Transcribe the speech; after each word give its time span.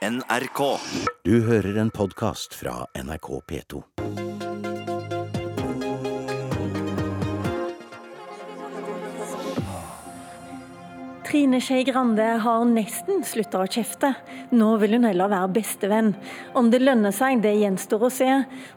NRK. 0.00 0.78
Du 1.28 1.42
hører 1.44 1.76
en 1.76 1.90
podkast 1.92 2.54
fra 2.56 2.86
NRK 2.96 3.26
P2. 3.50 3.80
Trine 11.28 11.60
Skei 11.60 11.84
Grande 11.84 12.30
har 12.40 12.64
nesten 12.64 13.20
slutta 13.28 13.60
å 13.60 13.68
kjefte. 13.68 14.14
Nå 14.56 14.72
vil 14.80 14.96
hun 14.96 15.04
heller 15.04 15.28
være 15.28 15.52
bestevenn. 15.60 16.14
Om 16.56 16.72
det 16.72 16.80
lønner 16.80 17.12
seg, 17.12 17.44
det 17.44 17.58
gjenstår 17.60 18.08
å 18.08 18.14
se. 18.22 18.30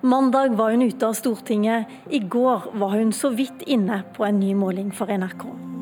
Mandag 0.04 0.60
var 0.60 0.76
hun 0.76 0.84
ute 0.84 1.08
av 1.08 1.16
Stortinget. 1.16 1.88
I 2.12 2.20
går 2.20 2.74
var 2.84 2.98
hun 3.00 3.16
så 3.16 3.32
vidt 3.32 3.64
inne 3.64 4.04
på 4.12 4.28
en 4.28 4.44
ny 4.44 4.52
måling 4.60 4.92
for 4.92 5.08
NRK. 5.08 5.73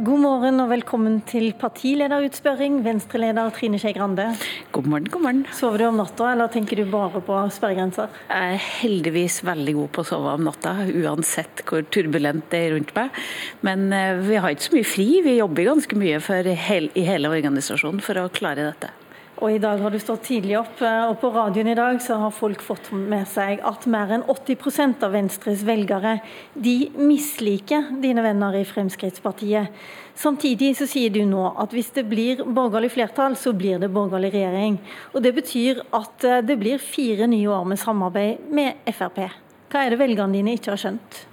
God 0.00 0.22
morgen 0.22 0.62
og 0.62 0.70
velkommen 0.70 1.18
til 1.28 1.50
partilederutspørring, 1.60 2.78
Venstre-leder 2.86 3.50
Trine 3.52 3.76
Skei 3.76 3.90
Grande. 3.92 4.30
God 4.72 4.86
morgen, 4.88 5.10
god 5.12 5.24
morgen. 5.26 5.42
Sover 5.52 5.82
du 5.82 5.84
om 5.90 5.98
natta, 6.00 6.30
eller 6.32 6.48
tenker 6.48 6.80
du 6.80 6.86
bare 6.88 7.20
på 7.20 7.36
sperregrenser? 7.52 8.08
Jeg 8.30 8.54
er 8.54 8.64
heldigvis 8.78 9.42
veldig 9.44 9.74
god 9.76 9.90
på 9.92 10.00
å 10.00 10.08
sove 10.08 10.32
om 10.38 10.48
natta, 10.48 10.72
uansett 11.02 11.60
hvor 11.68 11.84
turbulent 11.92 12.48
det 12.48 12.62
er 12.62 12.72
rundt 12.78 12.94
meg. 12.96 13.20
Men 13.68 13.90
eh, 13.92 14.22
vi 14.24 14.40
har 14.40 14.56
ikke 14.56 14.70
så 14.70 14.78
mye 14.78 14.88
fri. 14.88 15.08
Vi 15.26 15.36
jobber 15.36 15.68
ganske 15.68 16.00
mye 16.00 16.24
hel, 16.64 16.88
i 16.96 17.04
hele 17.04 17.36
organisasjonen 17.36 18.00
for 18.00 18.24
å 18.24 18.30
klare 18.32 18.70
dette. 18.70 18.94
Og 19.40 19.54
i 19.54 19.60
dag 19.60 19.80
har 19.80 19.88
du 19.88 19.96
stått 19.96 20.26
tidlig 20.28 20.58
opp, 20.58 20.82
eh, 20.84 21.06
og 21.08 21.14
på 21.22 21.30
radioen 21.32 21.70
i 21.72 21.76
dag 21.78 21.96
så 22.04 22.18
har 22.20 22.32
folk 22.36 22.60
fått 22.60 22.90
med 22.92 23.24
seg 23.24 23.62
at 23.64 23.86
mer 23.88 24.12
enn 24.12 24.24
80% 24.28 25.00
av 25.06 25.14
Venstres 25.16 25.62
velgere 25.64 26.18
de 26.52 26.90
misliker 27.00 27.88
dine 28.02 28.20
venner 28.20 28.58
i 28.58 28.66
Fremskrittspartiet. 28.68 29.72
Samtidig 30.12 30.74
så 30.76 30.84
sier 30.90 31.14
du 31.14 31.22
nå 31.24 31.46
at 31.56 31.72
hvis 31.72 31.88
det 31.96 32.04
blir 32.10 32.44
borgerlig 32.44 32.92
flertall, 32.98 33.32
så 33.32 33.54
blir 33.56 33.80
det 33.80 33.88
borgerlig 33.94 34.34
regjering. 34.36 34.76
Og 35.14 35.24
Det 35.24 35.32
betyr 35.40 35.80
at 35.88 36.28
eh, 36.28 36.44
det 36.44 36.60
blir 36.60 36.76
fire 36.76 37.24
nye 37.26 37.48
år 37.48 37.64
med 37.64 37.80
samarbeid 37.80 38.44
med 38.52 38.92
Frp. 38.92 39.24
Hva 39.72 39.86
er 39.86 39.94
det 39.94 40.02
velgerne 40.04 40.36
dine 40.36 40.58
ikke 40.58 40.74
har 40.74 40.84
skjønt? 40.84 41.29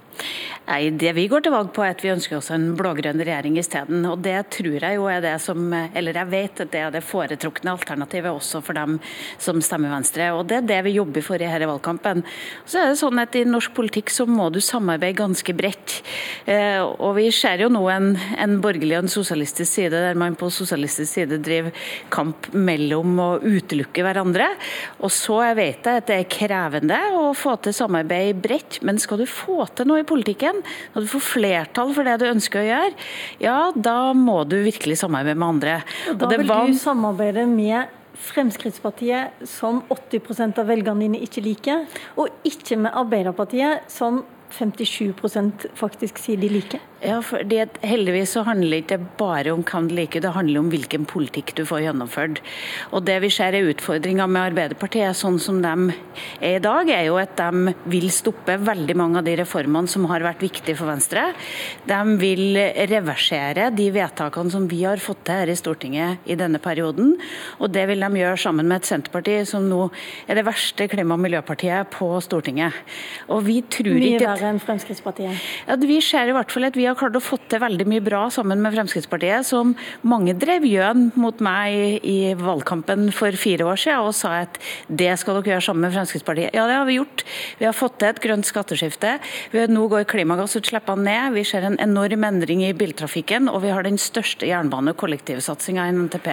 Nei, 0.68 0.90
Det 0.90 1.14
vi 1.16 1.26
går 1.30 1.46
til 1.46 1.54
valg 1.54 1.70
på, 1.72 1.82
er 1.84 1.94
at 1.94 2.02
vi 2.04 2.12
ønsker 2.12 2.36
oss 2.38 2.50
en 2.52 2.74
blå-grønn 2.76 3.20
regjering 3.22 3.56
isteden. 3.60 4.04
Og 4.08 4.20
det 4.24 4.50
tror 4.54 4.76
jeg 4.76 4.98
jo 4.98 5.06
er 5.08 5.22
det 5.24 5.36
som 5.40 5.72
Eller 5.72 6.16
jeg 6.20 6.30
vet 6.30 6.60
at 6.60 6.72
det 6.72 6.80
er 6.82 6.92
det 6.92 7.04
foretrukne 7.06 7.72
alternativet 7.72 8.30
også 8.30 8.60
for 8.64 8.76
dem 8.76 8.98
som 9.38 9.62
stemmer 9.64 9.92
Venstre. 9.94 10.30
Og 10.36 10.46
det 10.48 10.58
er 10.60 10.68
det 10.68 10.80
vi 10.84 10.96
jobber 10.98 11.24
for 11.24 11.36
i 11.36 11.46
denne 11.46 11.70
valgkampen. 11.70 12.24
Så 12.66 12.82
er 12.82 12.90
det 12.90 13.00
sånn 13.00 13.22
at 13.22 13.36
i 13.38 13.44
norsk 13.48 13.72
politikk 13.76 14.12
så 14.12 14.26
må 14.28 14.50
du 14.52 14.60
samarbeide 14.60 15.18
ganske 15.22 15.54
bredt. 15.56 16.02
Eh, 16.46 16.82
og 16.82 17.16
vi 17.16 17.30
ser 17.34 17.64
jo 17.64 17.70
nå 17.72 17.84
en, 17.92 18.12
en 18.36 18.58
borgerlig 18.62 18.98
og 18.98 19.06
en 19.06 19.12
sosialistisk 19.12 19.70
side, 19.70 19.94
der 19.94 20.18
man 20.18 20.36
på 20.38 20.50
sosialistisk 20.52 21.10
side 21.14 21.40
driver 21.44 21.72
kamp 22.12 22.50
mellom 22.52 23.18
å 23.22 23.30
utelukke 23.42 24.04
hverandre. 24.04 24.50
Og 25.00 25.12
så 25.14 25.40
jeg 25.48 25.58
vet 25.58 25.88
jeg 25.88 26.02
at 26.02 26.08
det 26.10 26.18
er 26.18 26.30
krevende 26.32 26.98
å 27.16 27.32
få 27.36 27.56
til 27.62 27.76
samarbeid 27.76 28.42
bredt, 28.42 28.80
men 28.86 29.00
skal 29.00 29.22
du 29.22 29.26
få 29.28 29.64
til 29.74 29.88
noe 29.88 30.02
i 30.02 30.07
politikken, 30.08 30.62
når 30.94 31.04
du 31.04 31.12
får 31.12 31.24
flertall 31.28 31.92
for 31.96 32.08
det 32.08 32.16
du 32.22 32.26
ønsker 32.30 32.62
å 32.62 32.66
gjøre, 32.68 33.06
ja, 33.44 33.58
da 33.76 33.98
må 34.16 34.40
du 34.48 34.58
virkelig 34.64 34.98
samarbeide 35.02 35.38
med 35.38 35.48
andre. 35.52 35.78
Da 36.18 36.32
vil 36.32 36.48
du 36.48 36.74
samarbeide 36.80 37.46
med 37.50 37.94
Fremskrittspartiet, 38.18 39.44
som 39.46 39.84
80 39.94 40.58
av 40.58 40.66
velgerne 40.66 41.06
dine 41.06 41.20
ikke 41.22 41.44
liker, 41.44 41.84
og 42.18 42.48
ikke 42.48 42.80
med 42.82 42.96
Arbeiderpartiet, 42.98 43.86
som 43.92 44.24
57% 44.54 45.68
faktisk 45.78 46.18
sier 46.22 46.40
de 46.40 46.48
liker? 46.52 46.84
Ja, 46.98 47.20
for 47.22 47.44
det, 47.46 47.76
Heldigvis 47.86 48.32
så 48.34 48.42
handler 48.42 48.72
det 48.72 48.78
ikke 48.82 48.96
bare 49.20 49.52
om 49.54 49.60
hvem 49.62 49.86
du 49.86 49.94
liker, 49.94 50.22
det 50.22 50.32
handler 50.34 50.64
om 50.64 50.70
hvilken 50.72 51.04
politikk 51.06 51.52
du 51.54 51.62
får 51.68 51.84
gjennomført. 51.84 52.40
Og 52.90 53.04
Det 53.06 53.20
vi 53.22 53.30
ser 53.30 53.54
er 53.54 53.68
utfordringa 53.70 54.26
med 54.26 54.50
Arbeiderpartiet, 54.50 55.14
sånn 55.14 55.38
som 55.38 55.60
de 55.62 55.94
er 56.42 56.56
i 56.56 56.62
dag, 56.62 56.90
er 56.90 57.04
jo 57.06 57.20
at 57.20 57.36
de 57.38 57.74
vil 57.86 58.08
stoppe 58.10 58.56
veldig 58.58 58.96
mange 58.98 59.20
av 59.20 59.28
de 59.28 59.36
reformene 59.38 59.86
som 59.86 60.08
har 60.10 60.26
vært 60.26 60.42
viktige 60.42 60.74
for 60.78 60.90
Venstre. 60.90 61.28
De 61.86 62.00
vil 62.18 62.58
reversere 62.90 63.68
de 63.70 63.86
vedtakene 63.94 64.50
som 64.50 64.66
vi 64.66 64.82
har 64.82 64.98
fått 64.98 65.22
til 65.28 65.38
her 65.38 65.54
i 65.54 65.58
Stortinget 65.58 66.26
i 66.26 66.34
denne 66.40 66.58
perioden. 66.58 67.14
Og 67.62 67.70
det 67.70 67.86
vil 67.92 68.02
de 68.02 68.24
gjøre 68.24 68.42
sammen 68.42 68.66
med 68.66 68.82
et 68.82 68.90
Senterparti 68.90 69.38
som 69.46 69.70
nå 69.70 69.86
er 70.26 70.40
det 70.40 70.46
verste 70.50 70.90
klima- 70.90 71.14
og 71.14 71.22
miljøpartiet 71.22 71.94
på 71.94 72.10
Stortinget. 72.26 72.74
Og 73.30 73.46
vi 73.46 73.60
tror 73.62 74.02
ikke 74.02 74.34
verre 74.38 74.52
enn 74.54 74.60
Fremskrittspartiet? 74.62 75.46
Ja, 75.66 75.76
vi 75.80 75.98
ser 76.04 76.30
i 76.30 76.34
hvert 76.36 76.52
fall 76.52 76.68
at 76.68 76.76
vi 76.78 76.86
har 76.88 76.96
klart 76.98 77.16
å 77.18 77.22
få 77.22 77.38
til 77.50 77.62
veldig 77.62 77.86
mye 77.90 78.04
bra 78.04 78.24
sammen 78.32 78.62
med 78.62 78.74
Fremskrittspartiet, 78.74 79.46
som 79.46 79.74
mange 80.06 80.34
drev 80.38 80.66
gjøn 80.68 81.10
mot 81.18 81.42
meg 81.44 81.74
i, 81.74 81.88
i, 81.98 82.18
valgkampen 82.38 83.08
for 83.14 83.34
fire 83.38 83.66
år 83.68 83.80
siden 83.80 84.08
og 84.08 84.14
sa 84.16 84.34
at 84.44 84.58
det 84.88 85.10
skal 85.20 85.38
dere 85.38 85.54
gjøre 85.54 85.66
sammen 85.68 85.86
med 85.86 85.94
Fremskrittspartiet. 85.96 86.54
Ja, 86.56 86.66
det 86.70 86.78
har 86.78 86.86
vi 86.88 86.98
gjort. 86.98 87.24
Vi 87.58 87.66
har 87.68 87.76
fått 87.76 87.98
til 88.00 88.12
et 88.12 88.22
grønt 88.22 88.48
skatteskifte. 88.48 89.16
Vi 89.52 89.66
nå 89.70 89.86
går 89.90 90.06
klimagassutslippene 90.10 91.06
ned. 91.08 91.36
Vi 91.36 91.44
ser 91.48 91.66
en 91.68 91.78
enorm 91.82 92.26
endring 92.28 92.64
i 92.66 92.72
biltrafikken, 92.76 93.50
og 93.52 93.62
vi 93.66 93.74
har 93.74 93.86
den 93.86 93.98
største 94.00 94.48
jernbane- 94.48 94.94
og 94.94 95.00
kollektivsatsinga 95.00 95.88
i 95.88 95.94
NTP 95.96 96.28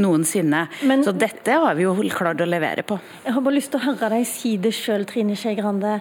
noensinne. 0.00 0.66
Men, 0.88 1.04
Så 1.04 1.14
dette 1.16 1.58
har 1.62 1.76
vi 1.78 1.86
jo 1.86 1.96
klart 2.12 2.40
å 2.42 2.48
levere 2.48 2.84
på. 2.86 2.98
Jeg 3.24 3.36
har 3.36 3.44
bare 3.44 3.58
lyst 3.58 3.72
til 3.72 3.80
å 3.80 3.86
høre 3.90 4.12
deg 4.16 4.26
si 4.28 4.56
det 4.60 4.74
sjøl, 4.76 5.06
Trine 5.08 5.36
Skei 5.38 5.56
Grande. 5.58 6.00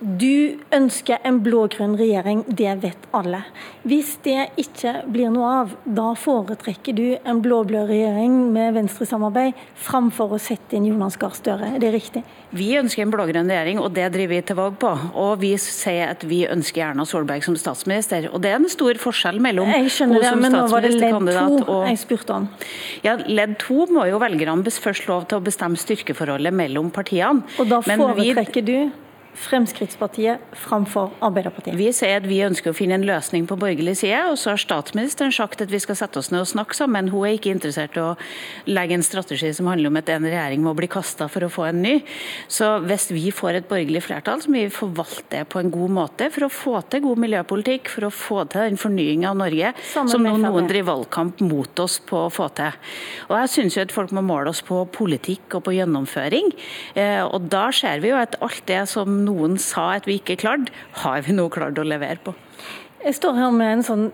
Du 0.00 0.56
ønsker 0.72 1.20
en 1.28 1.42
blå-grønn 1.44 1.92
regjering, 2.00 2.38
det 2.48 2.70
vet 2.80 3.02
alle. 3.12 3.42
Hvis 3.84 4.14
det 4.24 4.46
ikke 4.60 4.94
blir 5.12 5.28
noe 5.28 5.48
av, 5.58 5.74
da 5.84 6.14
foretrekker 6.16 6.96
du 6.96 7.04
en 7.18 7.42
blå-blå 7.44 7.82
regjering 7.90 8.38
med 8.54 8.78
Venstre-samarbeid 8.78 9.58
framfor 9.76 10.32
å 10.32 10.38
sette 10.40 10.78
inn 10.78 10.86
Jonas 10.88 11.18
Gahr 11.20 11.36
Støre. 11.36 11.74
Er 11.74 11.82
det 11.84 11.90
riktig? 11.92 12.22
Vi 12.56 12.70
ønsker 12.80 13.04
en 13.04 13.12
blå-grønn 13.12 13.52
regjering, 13.52 13.82
og 13.84 13.92
det 13.98 14.06
driver 14.14 14.32
vi 14.38 14.46
til 14.48 14.58
valg 14.62 14.78
på. 14.80 14.94
Og 15.20 15.34
vi 15.42 15.52
sier 15.60 16.14
at 16.14 16.24
vi 16.24 16.40
ønsker 16.48 16.86
Erna 16.86 17.04
Solberg 17.04 17.44
som 17.44 17.60
statsminister. 17.60 18.30
Og 18.32 18.40
det 18.40 18.54
er 18.54 18.56
en 18.56 18.72
stor 18.72 18.96
forskjell 19.04 19.42
mellom 19.44 19.68
Jeg 19.68 19.92
skjønner 19.98 20.24
det, 20.24 20.32
men 20.40 20.56
nå 20.56 20.64
var 20.72 20.86
det 20.86 20.94
ledd 20.96 21.28
to 21.28 21.60
og... 21.66 21.84
jeg 21.90 22.00
spurte 22.06 22.38
om. 22.40 22.48
Ja, 23.04 23.18
Ledd 23.28 23.58
to 23.60 23.84
må 23.92 24.08
jo 24.08 24.16
velgerne 24.24 24.64
først 24.80 25.12
lov 25.12 25.28
til 25.28 25.42
å 25.42 25.44
bestemme 25.44 25.76
styrkeforholdet 25.76 26.56
mellom 26.56 26.88
partiene. 26.88 27.44
Og 27.60 27.68
da 27.68 27.84
foretrekker 27.84 28.64
vi... 28.64 28.80
du 28.88 29.08
Fremskrittspartiet 29.34 30.42
framfor 30.58 31.12
Arbeiderpartiet? 31.22 31.76
Vi 31.78 31.88
sier 31.94 32.18
at 32.18 32.26
vi 32.28 32.40
ønsker 32.42 32.72
å 32.72 32.76
finne 32.76 32.96
en 32.98 33.06
løsning 33.06 33.46
på 33.48 33.56
borgerlig 33.60 33.94
side, 34.00 34.18
og 34.32 34.38
så 34.40 34.52
har 34.52 34.60
statsministeren 34.60 35.32
sagt 35.34 35.62
at 35.62 35.70
vi 35.70 35.78
skal 35.82 35.98
sette 35.98 36.18
oss 36.18 36.30
ned 36.32 36.42
og 36.42 36.50
snakke 36.50 36.76
sammen. 36.76 37.10
Hun 37.12 37.28
er 37.28 37.36
ikke 37.36 37.52
interessert 37.54 37.94
i 37.96 38.02
å 38.02 38.16
legge 38.66 38.96
en 38.98 39.06
strategi 39.06 39.52
som 39.56 39.70
handler 39.70 39.92
om 39.92 40.00
at 40.00 40.10
en 40.10 40.26
regjering 40.26 40.64
må 40.64 40.74
bli 40.78 40.88
kasta 40.90 41.28
for 41.30 41.46
å 41.46 41.50
få 41.52 41.68
en 41.68 41.82
ny. 41.84 41.94
Så 42.50 42.72
hvis 42.86 43.08
vi 43.14 43.30
får 43.34 43.60
et 43.60 43.68
borgerlig 43.70 44.02
flertall, 44.08 44.42
så 44.42 44.50
må 44.50 44.64
vi 44.64 44.74
forvalte 44.74 45.28
det 45.30 45.44
på 45.52 45.62
en 45.62 45.70
god 45.72 45.94
måte 46.00 46.30
for 46.34 46.48
å 46.48 46.50
få 46.50 46.74
til 46.90 47.04
god 47.06 47.22
miljøpolitikk, 47.24 47.92
for 47.94 48.08
å 48.08 48.12
få 48.14 48.42
til 48.50 48.66
den 48.66 48.80
fornyinga 48.80 49.30
av 49.30 49.38
Norge 49.40 49.72
Sammen 49.92 50.12
som 50.12 50.26
noen 50.26 50.70
driver 50.70 50.90
valgkamp 50.90 51.44
mot 51.46 51.84
oss 51.84 52.00
på 52.02 52.24
å 52.26 52.32
få 52.34 52.50
til. 52.58 52.74
Og 53.30 53.36
jeg 53.38 53.54
syns 53.54 53.78
jo 53.78 53.86
at 53.86 53.94
folk 53.94 54.14
må 54.16 54.24
måle 54.26 54.50
oss 54.50 54.64
på 54.66 54.82
politikk 54.90 55.58
og 55.58 55.68
på 55.68 55.76
gjennomføring, 55.78 56.50
eh, 56.98 57.22
og 57.22 57.46
da 57.52 57.68
ser 57.74 58.02
vi 58.02 58.10
jo 58.10 58.18
at 58.18 58.38
alt 58.42 58.66
det 58.66 58.82
som 58.90 59.19
noen 59.24 59.58
sa 59.60 59.90
at 59.98 60.08
vi 60.08 60.18
ikke 60.20 60.38
klarte, 60.40 60.74
har 61.04 61.22
vi 61.26 61.36
nå 61.36 61.48
klart 61.52 61.78
å 61.80 61.86
levere 61.86 62.20
på. 62.24 62.34
Jeg 63.04 63.16
står 63.16 63.38
her 63.38 63.54
med 63.56 63.78
en 63.78 63.86
sånn 63.86 64.10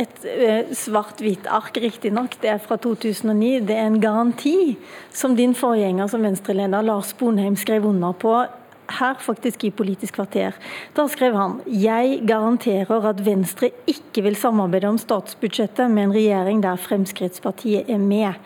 et 0.00 0.24
eh, 0.24 0.70
svart-hvitt 0.74 1.46
ark, 1.52 1.76
riktignok. 1.82 2.38
Det 2.42 2.50
er 2.54 2.62
fra 2.62 2.78
2009. 2.80 3.60
Det 3.68 3.76
er 3.76 3.86
en 3.90 4.00
garanti 4.02 4.74
som 5.14 5.36
din 5.38 5.54
forgjenger 5.54 6.08
som 6.10 6.24
venstreleder 6.24 6.86
Lars 6.86 7.12
Bonheim 7.18 7.58
skrev 7.60 7.86
under 7.86 8.16
på 8.16 8.34
her 8.92 9.14
faktisk 9.20 9.64
i 9.64 9.70
Politisk 9.70 10.16
kvarter. 10.18 10.56
Da 10.96 11.06
skrev 11.08 11.36
han 11.38 11.60
jeg 11.66 12.20
garanterer 12.28 13.08
at 13.12 13.22
Venstre 13.24 13.70
ikke 13.88 14.24
vil 14.26 14.36
samarbeide 14.38 14.90
om 14.90 15.00
statsbudsjettet 15.00 15.90
med 15.90 16.08
en 16.08 16.16
regjering 16.16 16.62
der 16.64 16.80
Fremskrittspartiet 16.80 17.90
er 17.90 18.02
med. 18.02 18.40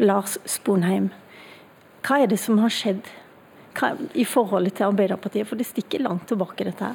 Lars 0.00 0.38
Sponheim, 0.48 1.10
hva 2.06 2.22
er 2.22 2.30
det 2.30 2.38
som 2.40 2.56
har 2.62 2.72
skjedd 2.72 3.04
i 4.14 4.24
forholdet 4.24 4.74
til 4.78 4.88
Arbeiderpartiet? 4.88 5.48
For 5.48 5.56
det 5.60 5.68
stikker 5.68 6.02
langt 6.04 6.28
tilbake, 6.28 6.66
dette 6.68 6.90
her. 6.90 6.94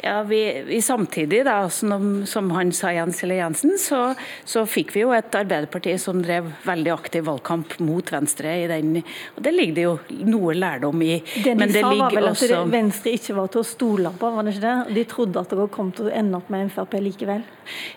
Ja, 0.00 0.22
vi, 0.22 0.62
vi 0.66 0.82
Samtidig, 0.82 1.44
da, 1.44 1.70
som, 1.70 2.26
som, 2.26 2.50
han 2.50 2.70
sa, 2.72 2.92
Jens 2.92 3.22
eller 3.22 3.40
Jensen, 3.40 3.74
så, 3.78 4.14
så, 4.44 4.62
fikk 4.66 4.92
vi 4.94 5.02
jo 5.02 5.10
et 5.14 5.34
Arbeiderparti 5.34 5.96
som 5.98 6.20
drev 6.22 6.52
veldig 6.62 6.92
aktiv 6.94 7.26
valgkamp 7.26 7.74
mot 7.82 8.12
Venstre. 8.12 8.52
i 8.62 8.68
den, 8.70 9.02
og 9.34 9.42
Det 9.42 9.52
ligger 9.52 9.74
det 9.74 9.86
jo 9.86 9.96
noe 10.30 10.54
lærdom 10.54 11.02
i. 11.02 11.18
Det 11.42 11.56
de 11.58 11.68
sa 11.74 11.90
var 11.90 12.14
vel 12.14 12.30
at 12.30 12.36
også... 12.36 12.62
Venstre 12.70 13.16
ikke 13.18 13.34
var 13.40 13.50
til 13.50 13.64
å 13.64 13.66
stole 13.66 14.12
på, 14.20 14.30
var 14.36 14.46
det 14.46 14.54
ikke 14.54 14.66
det? 14.68 14.94
De 15.00 15.04
trodde 15.10 15.42
at 15.42 15.56
det 15.58 15.68
kom 15.74 15.90
til 15.90 16.06
å 16.06 16.14
ende 16.22 16.38
opp 16.38 16.52
med 16.54 16.70
Frp 16.74 16.94
likevel? 17.02 17.42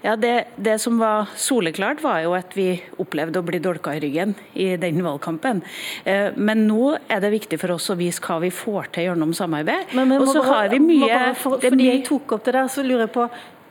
Ja, 0.01 0.17
det, 0.19 0.33
det, 0.57 0.79
som 0.81 0.97
var 0.99 1.29
soleklart, 1.37 2.01
var 2.03 2.23
jo 2.25 2.33
at 2.35 2.57
vi 2.57 2.73
opplevde 2.99 3.39
å 3.39 3.45
bli 3.45 3.61
dolka 3.61 3.93
i 3.95 4.01
ryggen 4.01 4.33
i 4.57 4.71
den 4.81 4.99
valgkampen. 5.05 5.61
Eh, 6.03 6.33
men 6.35 6.65
nå 6.67 6.95
er 7.05 7.21
det 7.23 7.31
viktig 7.37 7.61
for 7.61 7.77
oss 7.77 7.91
å 7.93 7.99
vise 7.99 8.25
hva 8.25 8.41
vi 8.41 8.49
får 8.51 8.89
til 8.97 9.11
gjennom 9.11 9.37
samarbeid. 9.37 9.93
Og 10.17 10.27
så 10.33 10.43
har 10.49 10.73
vi 10.73 10.81
mye... 10.81 11.21
For, 11.37 11.61
fordi 11.61 11.90
jeg 11.91 12.05
tok 12.07 12.37
opp 12.37 12.45
det 12.45 12.55
der, 12.57 12.69
så 12.71 12.85
lurer 12.85 13.07
jeg 13.07 13.15
på 13.17 13.27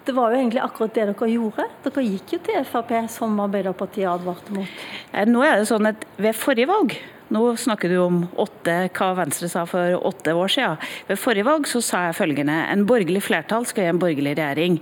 Det 0.06 0.14
var 0.16 0.32
jo 0.32 0.38
egentlig 0.40 0.60
akkurat 0.64 0.94
det 0.96 1.02
dere 1.10 1.26
gjorde. 1.28 1.64
Dere 1.84 2.02
gikk 2.02 2.32
jo 2.32 2.38
til 2.46 2.64
Frp, 2.64 2.92
som 3.12 3.40
Arbeiderpartiet 3.44 4.08
advarte 4.08 4.54
mot. 4.56 4.78
Eh, 5.12 5.26
nå 5.28 5.42
er 5.44 5.60
det 5.60 5.68
sånn 5.68 5.90
at 5.90 6.06
ved 6.16 6.34
forrige 6.34 6.70
valg 6.70 6.96
nå 7.30 7.42
snakker 7.56 7.92
du 7.92 7.96
om 8.02 8.20
åtte, 8.42 8.76
hva 8.96 9.10
Venstre 9.18 9.48
sa 9.50 9.62
for 9.68 9.96
åtte 10.08 10.34
år 10.34 10.50
siden. 10.50 10.80
Ved 11.08 11.20
forrige 11.20 11.46
valg 11.46 11.68
så 11.70 11.82
sa 11.84 12.02
jeg 12.08 12.18
følgende 12.18 12.56
en 12.72 12.86
borgerlig 12.88 13.22
flertall 13.26 13.66
skal 13.68 13.86
gi 13.86 13.92
en 13.92 14.00
borgerlig 14.02 14.34
regjering. 14.38 14.78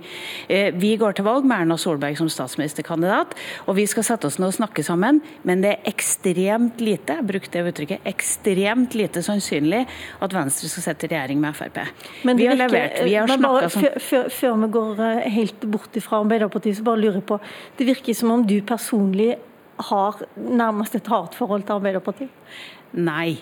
Eh, 0.49 0.69
vi 0.73 0.95
går 0.99 1.17
til 1.17 1.27
valg 1.27 1.45
med 1.45 1.65
Erna 1.65 1.77
Solberg 1.79 2.17
som 2.19 2.29
statsministerkandidat, 2.31 3.35
og 3.67 3.77
vi 3.77 3.85
skal 3.89 4.07
sette 4.07 4.29
oss 4.29 4.39
ned 4.41 4.49
og 4.49 4.57
snakke 4.57 4.85
sammen. 4.85 5.21
Men 5.47 5.61
det 5.65 5.75
er 5.75 5.91
ekstremt 5.93 6.81
lite 6.81 7.19
jeg 7.19 7.27
brukte 7.29 7.59
det 7.59 7.73
uttrykket, 7.73 8.07
ekstremt 8.09 8.95
lite 8.97 9.23
sannsynlig 9.25 9.83
at 10.23 10.33
Venstre 10.35 10.69
skal 10.71 10.87
sette 10.89 11.09
regjering 11.11 11.41
med 11.41 11.57
Frp. 11.57 11.81
vi 12.25 12.47
har 12.49 12.57
levert, 12.57 12.97
vi 13.05 13.15
har 13.17 13.29
snakka 13.29 13.69
sånn. 13.73 14.31
før, 14.33 14.57
vi 14.63 14.71
går 14.77 15.03
eh, 15.05 15.29
helt 15.37 15.69
bort 15.69 16.01
fra 16.05 16.23
Arbeiderpartiet, 16.23 16.79
så 16.79 16.87
bare 16.87 17.03
lurer 17.03 17.19
jeg 17.19 17.27
på 17.29 17.39
Det 17.77 17.87
virker 17.87 18.17
som 18.17 18.33
om 18.33 18.45
du 18.45 18.57
personlig 18.65 19.35
har 19.79 20.19
nærmest 20.35 20.95
et 20.95 21.07
hatforhold 21.07 21.63
til 21.63 21.77
Arbeiderpartiet? 21.77 22.29
Nei, 22.93 23.37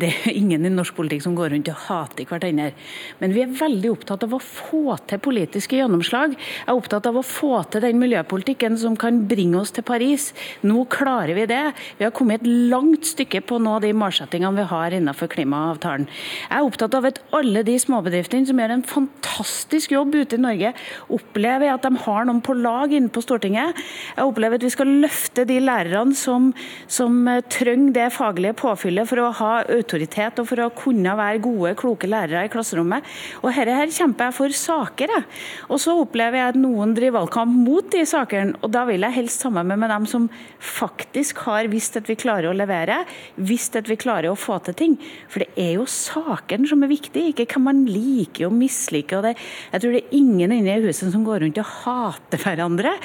det 0.00 0.12
er 0.14 0.36
ingen 0.36 0.66
i 0.66 0.72
norsk 0.72 0.96
politikk 0.96 1.26
som 1.26 1.36
går 1.38 1.52
rundt 1.54 1.70
og 1.72 1.84
hater 1.86 2.26
hverandre. 2.26 2.72
Men 3.20 3.36
vi 3.36 3.44
er 3.44 3.54
veldig 3.60 3.92
opptatt 3.92 4.24
av 4.26 4.34
å 4.36 4.42
få 4.42 4.96
til 5.06 5.22
politiske 5.22 5.78
gjennomslag. 5.78 6.34
Jeg 6.36 6.66
er 6.66 6.80
opptatt 6.80 7.06
av 7.10 7.20
å 7.20 7.26
få 7.26 7.60
til 7.70 7.84
den 7.84 8.00
miljøpolitikken 8.00 8.78
som 8.80 8.96
kan 8.98 9.22
bringe 9.28 9.60
oss 9.60 9.74
til 9.76 9.86
Paris. 9.86 10.32
Nå 10.66 10.86
klarer 10.92 11.36
vi 11.36 11.46
det. 11.50 11.62
Vi 12.00 12.06
har 12.06 12.14
kommet 12.16 12.42
et 12.42 12.70
langt 12.72 13.06
stykke 13.06 13.44
på 13.44 13.60
noen 13.60 13.66
nå 13.66 13.80
de 13.82 13.92
målsettingene 13.96 14.60
vi 14.60 14.66
har 14.70 14.94
innenfor 14.96 15.30
klimaavtalen. 15.32 16.06
Jeg 16.46 16.56
er 16.58 16.68
opptatt 16.68 16.96
av 16.96 17.08
at 17.08 17.20
alle 17.36 17.64
de 17.66 17.76
småbedriftene 17.80 18.48
som 18.48 18.60
gjør 18.60 18.76
en 18.76 18.86
fantastisk 18.86 19.94
jobb 19.96 20.14
ute 20.16 20.38
i 20.38 20.42
Norge, 20.42 20.72
opplever 21.12 21.72
at 21.72 21.86
de 21.86 22.02
har 22.06 22.28
noen 22.28 22.42
på 22.44 22.56
lag 22.58 22.94
inne 22.96 23.12
på 23.12 23.24
Stortinget. 23.24 23.76
Jeg 24.16 24.30
opplever 24.30 24.60
at 24.60 24.66
vi 24.66 24.72
skal 24.74 24.92
løfte 25.04 25.46
de 25.48 25.58
lærerne 25.62 26.16
som, 26.16 26.52
som 26.88 27.26
trenger 27.52 27.94
det 27.96 28.10
faglige 28.14 28.56
påfyllet 28.60 29.08
for 29.10 29.22
å 29.22 29.32
ha 29.40 29.52
autoritet 29.86 30.42
og 30.42 30.50
for 30.50 30.64
å 30.64 30.72
kunne 30.74 31.14
være 31.16 31.42
gode, 31.44 31.74
kloke 31.78 32.10
lærere 32.10 32.44
i 32.46 32.52
klasserommet. 32.52 33.06
Og 33.42 33.52
dette 33.52 33.76
her 33.78 33.92
kjemper 33.94 34.28
jeg 34.28 34.36
for 34.36 34.56
saker, 34.60 35.14
jeg. 35.16 35.26
Og 35.70 35.80
så 35.82 35.94
opplever 36.02 36.40
jeg 36.40 36.54
at 36.54 36.60
noen 36.60 36.94
driver 36.96 37.20
valgkamp 37.20 37.54
mot 37.66 37.86
de 37.94 38.02
sakene, 38.08 38.56
og 38.60 38.72
da 38.74 38.84
vil 38.88 39.06
jeg 39.06 39.16
helst 39.20 39.44
sammen 39.46 39.70
med 39.70 39.92
dem 39.92 40.06
som 40.10 40.28
faktisk 40.60 41.44
har 41.46 41.70
visst 41.72 41.96
at 41.98 42.08
vi 42.10 42.18
klarer 42.18 42.50
å 42.50 42.56
levere, 42.56 42.98
visst 43.36 43.78
at 43.78 43.88
vi 43.90 43.98
klarer 44.00 44.32
å 44.32 44.38
få 44.38 44.58
til 44.66 44.76
ting. 44.76 44.98
For 45.32 45.44
det 45.44 45.50
er 45.60 45.76
jo 45.78 45.86
sakene 45.90 46.68
som 46.68 46.82
er 46.84 46.92
viktige, 46.92 47.32
ikke 47.32 47.48
hva 47.54 47.64
man 47.68 47.84
liker 47.88 48.48
og 48.48 48.56
misliker. 48.56 49.20
Og 49.20 49.28
det, 49.28 49.34
jeg 49.72 49.84
tror 49.84 49.96
det 49.96 50.02
er 50.02 50.18
ingen 50.18 50.54
inne 50.58 50.76
i 50.76 50.84
huset 50.84 51.12
som 51.14 51.24
går 51.26 51.44
rundt 51.44 51.62
og 51.62 51.72
hater 51.86 52.42
hverandre, 52.42 52.96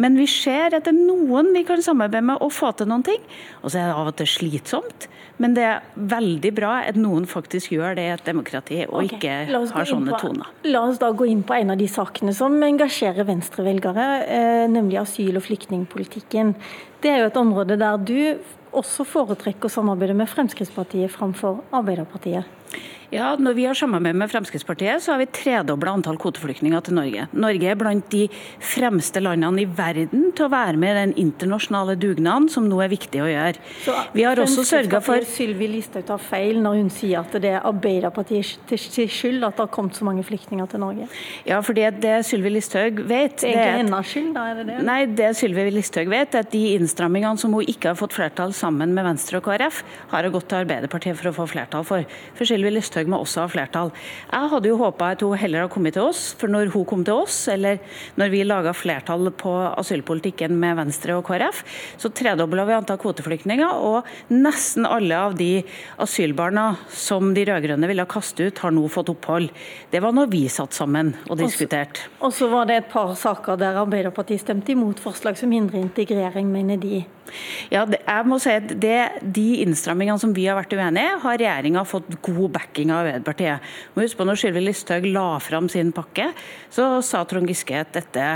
men 0.00 0.18
vi 0.18 0.28
ser 0.30 0.76
at 0.76 0.86
det 0.86 0.94
er 0.94 1.00
noen 1.00 1.52
vi 1.54 1.64
kan 1.68 1.82
samarbeide 1.84 2.26
med 2.32 2.44
og 2.44 2.54
få 2.54 2.72
til 2.76 2.88
noen 2.90 3.04
ting. 3.06 3.22
Og 3.60 3.70
så 3.70 3.80
er 3.80 3.90
det 3.90 3.98
av 3.98 4.10
og 4.10 4.16
til 4.18 4.30
slitsomt. 4.30 5.08
Men 5.40 5.54
det 5.56 5.64
er 5.64 5.84
veldig 5.96 6.19
bra 6.56 6.76
at 6.86 6.98
noen 7.00 7.26
faktisk 7.30 7.74
gjør 7.74 7.96
det 7.98 8.04
i 8.06 8.12
et 8.14 8.24
demokrati, 8.26 8.78
og 8.86 9.02
okay. 9.04 9.18
ikke 9.18 9.64
har 9.74 9.88
sånne 9.88 10.14
på, 10.14 10.20
toner. 10.22 10.52
La 10.68 10.84
oss 10.88 11.00
da 11.02 11.10
gå 11.16 11.28
inn 11.30 11.42
på 11.46 11.56
en 11.56 11.74
av 11.74 11.80
de 11.80 11.88
sakene 11.90 12.34
som 12.36 12.56
engasjerer 12.66 13.28
venstrevelgere, 13.28 14.06
eh, 14.26 14.64
nemlig 14.70 15.00
asyl- 15.02 15.40
og 15.40 15.46
flyktningpolitikken. 15.48 16.54
Det 17.00 17.10
er 17.10 17.22
jo 17.24 17.30
et 17.30 17.40
område 17.40 17.78
der 17.80 18.00
du 18.04 18.16
også 18.76 19.04
foretrekker 19.08 19.66
å 19.66 19.72
samarbeide 19.72 20.14
med 20.14 20.30
Fremskrittspartiet 20.30 21.10
framfor 21.10 21.62
Arbeiderpartiet. 21.74 22.46
Ja, 23.10 23.34
Når 23.34 23.54
vi 23.58 23.64
har 23.66 23.74
samarbeid 23.74 24.14
med 24.14 24.30
Fremskrittspartiet, 24.30 25.02
så 25.02 25.12
har 25.12 25.18
vi 25.18 25.26
tredobla 25.34 25.96
antall 25.96 26.18
kvoteflyktninger 26.20 26.82
til 26.86 26.94
Norge. 26.94 27.24
Norge 27.34 27.66
er 27.66 27.78
blant 27.78 28.06
de 28.12 28.28
fremste 28.62 29.18
landene 29.18 29.64
i 29.64 29.66
verden 29.66 30.28
til 30.38 30.46
å 30.46 30.50
være 30.52 30.78
med 30.78 30.92
i 30.92 31.00
den 31.00 31.14
internasjonale 31.18 31.96
dugnaden 31.98 32.46
som 32.52 32.68
nå 32.70 32.78
er 32.84 32.92
viktig 32.92 33.18
å 33.24 33.26
gjøre. 33.26 33.58
Så 33.82 33.96
vi 34.14 34.22
har 34.22 34.38
også 34.38 34.62
sørga 34.68 35.00
for 35.02 35.26
Sylvi 35.26 35.66
Listhaug 35.72 36.06
tar 36.06 36.22
feil 36.22 36.60
når 36.62 36.78
hun 36.78 36.92
sier 36.94 37.24
at 37.24 37.34
det 37.42 37.50
er 37.50 37.66
Arbeiderpartiets 37.66 39.00
skyld 39.10 39.42
at 39.42 39.58
det 39.58 39.64
har 39.64 39.72
kommet 39.74 39.98
så 39.98 40.06
mange 40.06 40.22
flyktninger 40.26 40.70
til 40.70 40.84
Norge? 40.84 41.10
Ja, 41.48 41.58
for 41.66 41.74
det 41.74 42.14
Sylvi 42.28 42.54
Listhaug 42.54 43.02
vet 43.10 43.42
Det 43.42 43.50
er 43.50 43.58
ikke 43.58 43.76
hennes 43.80 44.14
skyld, 44.14 44.30
da? 44.38 44.46
er 44.52 44.60
det 44.60 44.68
det? 44.70 44.78
Nei, 44.86 45.00
det 45.18 45.32
Sylvi 45.40 45.66
Listhaug 45.74 46.14
vet, 46.14 46.38
er 46.38 46.46
at 46.46 46.54
de 46.54 46.62
innstrammingene 46.76 47.42
som 47.42 47.58
hun 47.58 47.66
ikke 47.66 47.90
har 47.90 47.98
fått 47.98 48.14
flertall 48.20 48.54
sammen 48.54 48.94
med 48.94 49.08
Venstre 49.08 49.42
og 49.42 49.50
KrF, 49.50 49.82
har 50.14 50.30
gått 50.30 50.48
til 50.54 50.62
Arbeiderpartiet 50.62 51.18
for 51.18 51.32
å 51.32 51.36
få 51.42 51.50
flertall 51.56 51.82
for. 51.90 52.06
For 52.38 52.46
Sylvi 52.46 52.70
Listhaug 52.76 52.99
Listhaug 53.00 53.10
må 53.10 53.20
også 53.22 53.44
ha 53.44 53.50
flertall. 53.50 53.90
Jeg 54.30 54.50
hadde 54.52 54.68
jo 54.68 54.78
håpa 54.80 55.12
at 55.14 55.22
hun 55.24 55.38
heller 55.38 55.64
hadde 55.64 55.72
kommet 55.72 55.94
til 55.96 56.08
oss, 56.08 56.34
for 56.38 56.50
når 56.52 56.70
hun 56.74 56.84
kom 56.88 57.04
til 57.04 57.22
oss, 57.22 57.48
eller 57.48 57.80
når 58.16 58.32
vi 58.32 58.42
laga 58.44 58.72
flertall 58.76 59.30
på 59.32 59.52
asylpolitikken 59.80 60.56
med 60.60 60.76
Venstre 60.76 61.16
og 61.16 61.24
KrF, 61.28 61.62
så 62.00 62.10
tredobla 62.12 62.66
vi 62.68 62.76
antall 62.76 63.00
kvoteflyktninger, 63.00 63.80
og 63.80 64.08
nesten 64.30 64.86
alle 64.88 65.16
av 65.16 65.36
de 65.38 65.62
asylbarna 66.00 66.74
som 66.88 67.32
de 67.34 67.46
rød-grønne 67.48 67.90
ville 67.90 68.08
kaste 68.10 68.50
ut, 68.50 68.60
har 68.60 68.74
nå 68.74 68.86
fått 68.92 69.12
opphold. 69.12 69.50
Det 69.90 70.02
var 70.02 70.14
når 70.16 70.30
vi 70.32 70.44
satt 70.52 70.76
sammen 70.76 71.14
og 71.28 71.40
diskuterte. 71.40 72.08
Og 72.20 72.34
så 72.36 72.50
var 72.52 72.68
det 72.68 72.80
et 72.82 72.92
par 72.92 73.14
saker 73.18 73.60
der 73.60 73.80
Arbeiderpartiet 73.80 74.44
stemte 74.44 74.74
imot 74.74 75.00
forslag 75.02 75.38
som 75.40 75.52
hindrer 75.54 75.80
integrering, 75.82 76.50
mener 76.52 76.80
de. 76.80 77.04
Ja, 77.72 77.84
jeg 77.86 78.28
må 78.28 78.38
si 78.42 78.52
at 78.54 78.72
det, 78.82 78.98
De 79.22 79.46
innstrammingene 79.64 80.20
som 80.20 80.32
vi 80.36 80.46
har 80.48 80.58
vært 80.58 80.74
uenige 80.76 81.06
i, 81.06 81.18
har 81.22 81.38
regjeringa 81.40 81.84
fått 81.88 82.10
god 82.24 82.54
backing 82.56 82.92
av 82.92 83.04
Arbeiderpartiet. 83.04 83.70
Må 83.94 84.04
huske 84.04 84.20
på 84.20 84.26
Når 84.28 84.40
Sylvi 84.40 84.64
Listhaug 84.64 85.06
la 85.10 85.26
fram 85.42 85.68
sin 85.72 85.92
pakke, 85.94 86.30
så 86.70 86.86
sa 87.04 87.22
Trond 87.28 87.48
Giske 87.50 87.80
at 87.80 87.92
dette, 87.96 88.26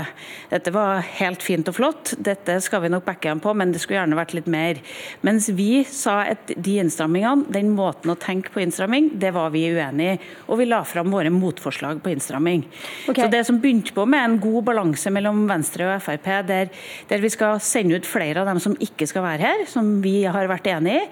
dette, 0.51 0.73
var 0.75 1.03
helt 1.19 1.43
fint 1.45 1.67
og 1.71 1.77
flott, 1.77 2.13
dette 2.19 2.57
skal 2.63 2.83
vi 2.83 2.91
nok 2.91 3.05
backe 3.07 3.31
ham 3.31 3.41
på, 3.43 3.53
men 3.55 3.71
det 3.71 3.81
skulle 3.83 4.01
gjerne 4.01 4.17
vært 4.19 4.35
litt 4.37 4.49
mer. 4.51 4.81
Mens 5.25 5.47
vi 5.55 5.85
sa 5.87 6.21
at 6.25 6.51
de 6.55 6.77
innstrammingene, 6.81 7.47
den 7.53 7.71
måten 7.75 8.11
å 8.11 8.17
tenke 8.19 8.51
på 8.53 8.63
innstramming, 8.63 9.13
det 9.21 9.31
var 9.35 9.53
vi 9.55 9.65
uenig 9.75 10.09
i. 10.15 10.17
Og 10.49 10.59
vi 10.59 10.67
la 10.69 10.81
fram 10.87 11.13
våre 11.13 11.31
motforslag 11.33 12.01
på 12.03 12.11
innstramming. 12.11 12.65
Okay. 13.07 13.23
Så 13.23 13.31
det 13.31 13.43
som 13.47 13.59
begynte 13.63 13.95
på 13.95 14.05
med 14.09 14.23
en 14.23 14.37
god 14.43 14.67
balanse 14.69 15.11
mellom 15.13 15.45
Venstre 15.49 15.87
og 15.89 16.03
Frp, 16.03 16.29
der, 16.49 16.71
der 17.09 17.23
vi 17.23 17.31
skal 17.33 17.59
sende 17.63 17.99
ut 17.99 18.09
flere 18.09 18.43
av 18.43 18.49
dem 18.49 18.61
som 18.63 18.75
ikke 18.75 18.84
skal 18.87 19.25
være 19.25 19.45
her, 19.45 19.65
som 19.69 19.99
vi 20.03 20.23
har 20.23 20.49
vært 20.51 20.69
enig 20.71 20.97
i, 20.99 21.05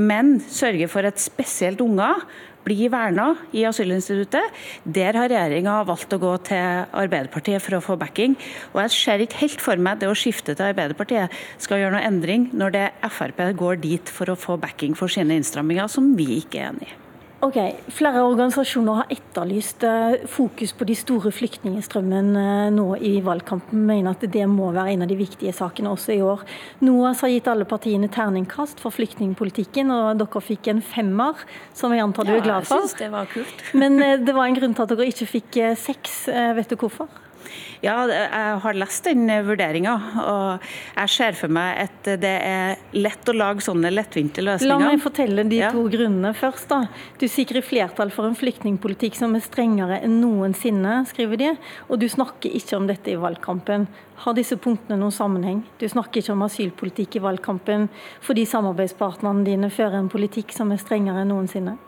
men 0.00 0.38
sørge 0.40 0.88
for 0.90 1.06
at 1.08 1.20
spesielt 1.22 1.80
unger 1.84 2.24
blir 2.66 2.90
verna 2.92 3.32
i 3.56 3.64
asylinstituttet. 3.68 4.56
Der 4.84 5.16
har 5.16 5.30
regjeringa 5.30 5.80
valgt 5.88 6.12
å 6.12 6.20
gå 6.20 6.32
til 6.50 6.86
Arbeiderpartiet 7.02 7.62
for 7.64 7.78
å 7.78 7.82
få 7.84 7.96
backing. 8.00 8.36
Og 8.74 8.82
jeg 8.84 8.96
ser 8.96 9.24
ikke 9.24 9.42
helt 9.44 9.64
for 9.64 9.80
meg 9.80 9.96
at 9.96 10.04
det 10.04 10.10
å 10.12 10.18
skifte 10.18 10.54
til 10.54 10.70
Arbeiderpartiet 10.70 11.36
skal 11.62 11.82
gjøre 11.82 11.96
noe 11.96 12.06
endring, 12.08 12.50
når 12.52 12.76
det 12.76 12.86
Frp 13.10 13.44
går 13.58 13.80
dit 13.84 14.12
for 14.12 14.32
å 14.32 14.38
få 14.38 14.58
backing 14.60 14.98
for 14.98 15.12
sine 15.12 15.40
innstramminger, 15.40 15.88
som 15.90 16.12
vi 16.18 16.34
ikke 16.40 16.60
er 16.60 16.74
enig 16.74 16.90
i. 16.90 16.98
Ok, 17.40 17.56
Flere 17.96 18.20
organisasjoner 18.20 18.98
har 18.98 19.12
etterlyst 19.14 19.84
eh, 19.88 20.26
fokus 20.28 20.74
på 20.76 20.84
de 20.84 20.96
store 20.98 21.30
flyktningstrømmene 21.32 22.42
eh, 22.66 22.72
nå 22.76 22.84
i 23.00 23.14
valgkampen. 23.24 23.80
Mener 23.88 24.12
at 24.12 24.26
det 24.34 24.44
må 24.50 24.68
være 24.76 24.92
en 24.92 25.06
av 25.06 25.08
de 25.08 25.16
viktige 25.16 25.54
sakene 25.56 25.88
også 25.88 26.12
i 26.18 26.20
år. 26.20 26.44
NOAS 26.84 27.22
har 27.24 27.32
gitt 27.32 27.48
alle 27.48 27.64
partiene 27.70 28.10
terningkast 28.12 28.82
for 28.84 28.92
flyktningpolitikken, 28.92 29.88
og 29.88 30.20
dere 30.20 30.44
fikk 30.44 30.68
en 30.74 30.84
femmer, 30.84 31.40
som 31.72 31.96
jeg 31.96 32.04
antar 32.04 32.28
du 32.28 32.34
er 32.36 32.44
glad 32.44 32.68
for. 32.68 32.76
Ja, 32.76 32.84
jeg 32.84 32.92
synes 32.92 33.00
det 33.00 33.10
var 33.16 33.32
kult. 33.32 33.64
Men 33.72 33.96
eh, 34.04 34.18
det 34.20 34.36
var 34.36 34.44
en 34.50 34.60
grunn 34.60 34.76
til 34.76 34.84
at 34.84 34.92
dere 34.92 35.08
ikke 35.08 35.32
fikk 35.38 35.60
seks. 35.80 36.22
Vet 36.60 36.68
du 36.68 36.76
hvorfor? 36.76 37.08
Ja, 37.80 37.94
jeg 38.10 38.56
har 38.60 38.76
lest 38.76 39.06
den 39.08 39.24
vurderinga, 39.46 39.94
og 40.20 40.66
jeg 40.98 41.12
ser 41.14 41.38
for 41.38 41.52
meg 41.52 41.78
at 41.86 42.10
det 42.20 42.34
er 42.44 42.82
lett 42.92 43.30
å 43.30 43.34
lage 43.36 43.64
sånne 43.64 43.92
lettvinte 43.92 44.44
løsninger. 44.44 44.82
La 44.82 44.90
meg 44.92 45.00
fortelle 45.00 45.46
de 45.48 45.62
ja. 45.62 45.70
to 45.72 45.86
grunnene 45.92 46.34
først. 46.36 46.68
da. 46.68 46.82
Du 47.20 47.24
sikrer 47.30 47.64
flertall 47.64 48.12
for 48.12 48.28
en 48.28 48.36
flyktningpolitikk 48.36 49.16
som 49.16 49.36
er 49.38 49.44
strengere 49.44 50.02
enn 50.04 50.18
noensinne, 50.20 51.00
skriver 51.08 51.40
de, 51.40 51.50
og 51.88 52.02
du 52.02 52.08
snakker 52.12 52.52
ikke 52.60 52.76
om 52.76 52.90
dette 52.90 53.14
i 53.14 53.18
valgkampen. 53.20 53.88
Har 54.20 54.36
disse 54.36 54.58
punktene 54.60 54.98
noen 55.00 55.14
sammenheng? 55.14 55.62
Du 55.80 55.86
snakker 55.88 56.20
ikke 56.20 56.34
om 56.34 56.44
asylpolitikk 56.44 57.16
i 57.16 57.22
valgkampen 57.24 57.86
fordi 58.26 58.44
samarbeidspartnerne 58.48 59.46
dine 59.46 59.70
fører 59.72 59.96
en 60.02 60.12
politikk 60.12 60.52
som 60.52 60.74
er 60.74 60.82
strengere 60.82 61.24
enn 61.24 61.32
noensinne? 61.32 61.78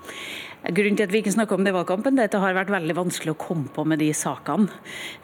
Grunnen 0.62 0.94
til 0.94 1.08
at 1.08 1.10
vi 1.10 1.18
ikke 1.22 1.32
snakker 1.34 1.58
om 1.58 1.64
det 1.66 1.72
i 1.72 1.74
valgkampen, 1.74 2.14
det 2.14 2.22
er 2.22 2.28
at 2.30 2.34
det 2.36 2.40
har 2.44 2.54
vært 2.54 2.70
veldig 2.70 2.94
vanskelig 2.94 3.32
å 3.34 3.38
komme 3.40 3.70
på 3.74 3.82
med 3.88 3.98
de 3.98 4.12
sakene. 4.14 4.70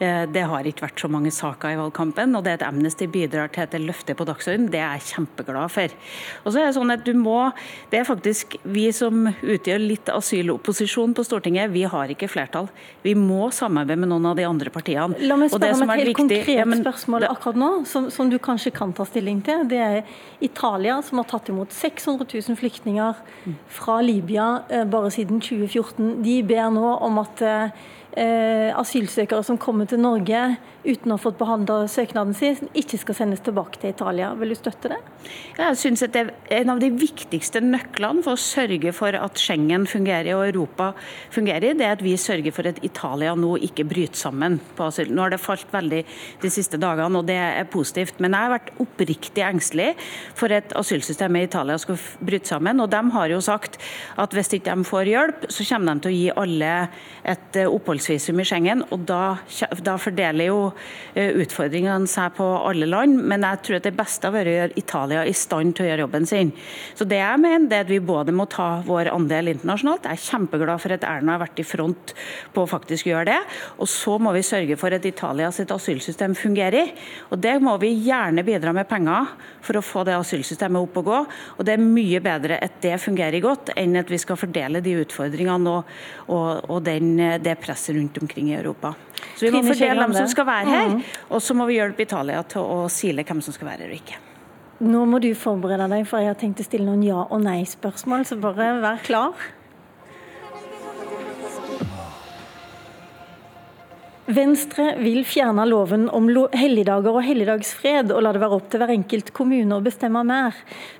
Eh, 0.03 0.25
det 0.27 0.43
har 0.51 0.67
ikke 0.67 0.83
vært 0.83 0.99
så 0.99 1.07
mange 1.11 1.31
saker 1.31 1.75
i 1.75 1.77
valgkampen, 1.79 2.35
og 2.35 2.43
det 2.43 2.57
at 2.57 2.65
Amnesty 2.67 3.07
bidrar 3.07 3.51
til 3.55 3.63
at 3.63 3.71
det 3.71 3.79
løfter 3.85 4.17
på 4.19 4.27
dagsordenen, 4.27 4.67
det 4.73 4.81
er 4.83 4.97
jeg 4.97 5.13
kjempeglad 5.13 5.71
for. 5.71 5.95
Og 6.43 6.51
så 6.51 6.59
er 6.59 6.67
Det 6.69 6.75
sånn 6.75 6.91
at 6.91 7.05
du 7.07 7.13
må, 7.15 7.37
det 7.89 8.01
er 8.01 8.05
faktisk 8.05 8.57
vi 8.67 8.89
som 8.91 9.29
utgjør 9.29 9.79
litt 9.79 10.11
asylopposisjon 10.11 11.15
på 11.15 11.25
Stortinget, 11.25 11.71
vi 11.71 11.85
har 11.87 12.11
ikke 12.11 12.27
flertall. 12.27 12.67
Vi 13.05 13.15
må 13.15 13.47
samarbeide 13.55 14.03
med 14.03 14.11
noen 14.11 14.27
av 14.29 14.35
de 14.35 14.45
andre 14.45 14.69
partiene. 14.69 15.15
La 15.23 15.39
meg 15.39 15.53
spørre 15.53 15.71
om 15.79 15.85
et 15.87 16.03
helt 16.03 16.11
viktig, 16.11 16.19
konkret 16.19 16.51
ja, 16.51 16.67
men, 16.67 16.83
spørsmål 16.83 17.29
akkurat 17.29 17.61
nå, 17.63 17.71
som, 17.89 18.11
som, 18.11 18.29
du 18.29 18.37
kanskje 18.43 18.73
kan 18.75 18.91
ta 18.93 19.07
stilling 19.07 19.39
til. 19.45 19.63
Det 19.71 19.79
er 19.79 20.03
Italia, 20.43 20.99
som 21.05 21.23
har 21.23 21.29
tatt 21.31 21.49
imot 21.49 21.71
600 21.73 22.27
000 22.27 22.59
flyktninger 22.59 23.23
fra 23.79 23.99
Libya 24.03 24.49
eh, 24.67 24.85
bare 24.89 25.09
siden 25.13 25.28
siden 25.29 25.41
2014. 25.41 26.23
De 26.23 26.43
ber 26.43 26.69
nå 26.73 26.93
om 27.05 27.17
at 27.21 27.41
eh, 27.41 27.69
eh, 28.17 28.69
asylsøkere 28.77 29.43
som 29.45 29.59
kommer 29.61 29.89
til 29.89 30.01
Norge 30.01 30.57
uten 30.85 31.11
å 31.11 31.17
ha 31.17 31.21
fått 31.21 31.37
behandla 31.39 31.83
søknaden 31.91 32.35
sin, 32.37 32.69
ikke 32.77 32.99
skal 33.01 33.17
sendes 33.17 33.41
tilbake 33.43 33.81
til 33.81 33.91
Italia. 33.91 34.31
Vil 34.39 34.53
du 34.53 34.57
støtte 34.57 34.93
det? 34.93 34.99
Jeg 35.57 35.77
synes 35.81 36.03
at 36.05 36.13
det 36.15 36.21
er 36.23 36.59
En 36.59 36.71
av 36.73 36.79
de 36.81 36.89
viktigste 36.91 37.61
nøklene 37.63 38.23
for 38.23 38.35
å 38.35 38.41
sørge 38.41 38.91
for 38.95 39.15
at 39.15 39.39
Schengen 39.39 39.85
fungerer 39.87 40.33
og 40.35 40.47
Europa 40.49 40.91
fungerer, 41.31 41.75
det 41.77 41.85
er 41.85 41.95
at 41.95 42.03
vi 42.03 42.15
sørger 42.19 42.51
for 42.55 42.67
at 42.67 42.81
Italia 42.83 43.35
nå 43.35 43.55
ikke 43.63 43.85
bryter 43.87 44.17
sammen 44.17 44.57
på 44.75 44.87
asyl. 44.89 45.11
Nå 45.13 45.23
har 45.23 45.33
det 45.33 45.41
falt 45.41 45.71
veldig 45.71 46.01
de 46.41 46.51
siste 46.51 46.79
dagene, 46.81 47.21
og 47.21 47.27
det 47.27 47.37
er 47.37 47.69
positivt. 47.71 48.19
Men 48.19 48.35
jeg 48.35 48.47
har 48.47 48.55
vært 48.55 48.73
oppriktig 48.83 49.45
engstelig 49.45 49.93
for 50.37 50.51
at 50.55 50.73
asylsystemet 50.79 51.45
i 51.45 51.49
Italia 51.49 51.77
skal 51.79 51.99
bryte 52.19 52.51
sammen. 52.51 52.83
Og 52.83 52.91
de 52.91 53.03
har 53.15 53.31
jo 53.31 53.39
sagt 53.43 53.79
at 54.19 54.35
hvis 54.35 54.53
ikke 54.57 54.75
de 54.75 54.87
får 54.87 55.11
hjelp, 55.13 55.47
så 55.51 55.67
kommer 55.71 55.95
de 55.95 56.05
til 56.05 56.11
å 56.11 56.17
gi 56.17 56.37
alle 56.43 56.73
et 57.29 57.61
oppholdsvisum 57.99 58.39
i 58.39 58.47
Schengen. 58.47 58.83
Og 58.91 59.05
da, 59.07 59.37
da 59.83 59.97
fordeler 59.99 60.49
jo 60.49 60.59
Eh, 61.19 61.33
utfordringene 61.41 62.07
seg 62.07 62.35
på 62.37 62.45
alle 62.63 62.87
land, 62.87 63.17
men 63.27 63.43
jeg 63.43 63.61
tror 63.65 63.77
at 63.79 63.87
det 63.87 63.95
beste 63.97 64.27
har 64.27 64.33
vært 64.35 64.49
å 64.51 64.53
gjøre 64.53 64.77
Italia 64.79 65.23
i 65.27 65.33
stand 65.35 65.73
til 65.75 65.87
å 65.87 65.89
gjøre 65.89 66.03
jobben 66.05 66.27
sin. 66.29 66.51
Så 66.95 67.07
det 67.09 67.17
jeg 67.17 67.41
mener, 67.41 67.65
det 67.69 67.79
er 67.79 67.87
at 67.87 67.91
vi 67.91 67.99
både 68.03 68.35
må 68.35 68.45
ta 68.51 68.67
vår 68.85 69.09
andel 69.11 69.49
internasjonalt, 69.55 70.05
jeg 70.05 70.19
er 70.19 70.27
kjempeglad 70.27 70.83
for 70.83 70.95
at 70.95 71.07
Erna 71.07 71.35
har 71.35 71.41
vært 71.41 71.59
i 71.59 71.65
front 71.67 72.13
på 72.53 72.63
å 72.63 72.69
faktisk 72.69 73.09
gjøre 73.09 73.25
det, 73.31 73.39
og 73.81 73.89
så 73.89 74.19
må 74.21 74.35
vi 74.35 74.45
sørge 74.45 74.77
for 74.79 74.95
at 74.95 75.07
Italia 75.09 75.49
sitt 75.55 75.73
asylsystem 75.73 76.37
fungerer. 76.37 76.93
Og 77.33 77.41
det 77.41 77.55
må 77.63 77.73
vi 77.81 77.91
gjerne 78.05 78.45
bidra 78.45 78.75
med 78.75 78.87
penger 78.89 79.33
for 79.65 79.79
å 79.79 79.83
få 79.83 80.05
det 80.07 80.15
asylsystemet 80.19 80.85
opp 80.85 81.01
og 81.01 81.09
gå. 81.09 81.19
Og 81.57 81.65
det 81.67 81.75
er 81.75 81.83
mye 81.83 82.21
bedre 82.23 82.61
at 82.61 82.79
det 82.85 82.95
fungerer 83.01 83.41
godt, 83.43 83.73
enn 83.75 83.97
at 83.99 84.13
vi 84.13 84.21
skal 84.21 84.39
fordele 84.39 84.83
de 84.85 84.95
utfordringene 85.01 85.73
og, 85.73 85.91
og, 86.29 86.69
og 86.69 86.85
den, 86.85 87.15
det 87.41 87.57
presset 87.59 87.88
rundt 87.95 88.17
omkring 88.21 88.51
i 88.51 88.57
Europa. 88.57 88.93
Så 89.35 89.47
vi 89.47 89.51
må 89.53 89.63
fordele 89.67 90.01
dem 90.05 90.15
som 90.17 90.27
skal 90.31 90.47
være 90.49 90.73
her, 90.73 90.89
mm. 90.95 91.03
og 91.29 91.43
så 91.43 91.55
må 91.57 91.67
vi 91.69 91.77
hjelpe 91.79 92.05
Italia 92.05 92.41
til 92.47 92.65
å 92.65 92.81
sile 92.93 93.25
hvem 93.27 93.43
som 93.45 93.55
skal 93.55 93.71
være 93.71 93.87
her 93.87 93.93
og 93.93 94.01
ikke. 94.01 94.19
Nå 94.79 95.03
må 95.11 95.19
du 95.19 95.33
forberede 95.35 95.89
deg, 95.91 96.05
for 96.07 96.23
jeg 96.23 96.31
har 96.31 96.37
tenkt 96.39 96.61
å 96.63 96.67
stille 96.67 96.87
noen 96.87 97.03
ja- 97.03 97.25
og 97.27 97.41
nei-spørsmål, 97.43 98.23
så 98.27 98.39
bare 98.39 98.77
vær 98.79 99.01
klar. 99.03 99.49
Venstre 104.29 104.91
vil 105.01 105.23
fjerne 105.25 105.63
loven 105.65 106.03
om 106.13 106.27
helligdager 106.53 107.15
og 107.17 107.23
helligdagsfred, 107.25 108.11
og 108.13 108.21
la 108.21 108.33
det 108.35 108.41
være 108.43 108.57
opp 108.59 108.67
til 108.69 108.81
hver 108.83 108.91
enkelt 108.93 109.31
kommune 109.33 109.79
å 109.79 109.81
bestemme 109.81 110.21
mer. 110.21 110.57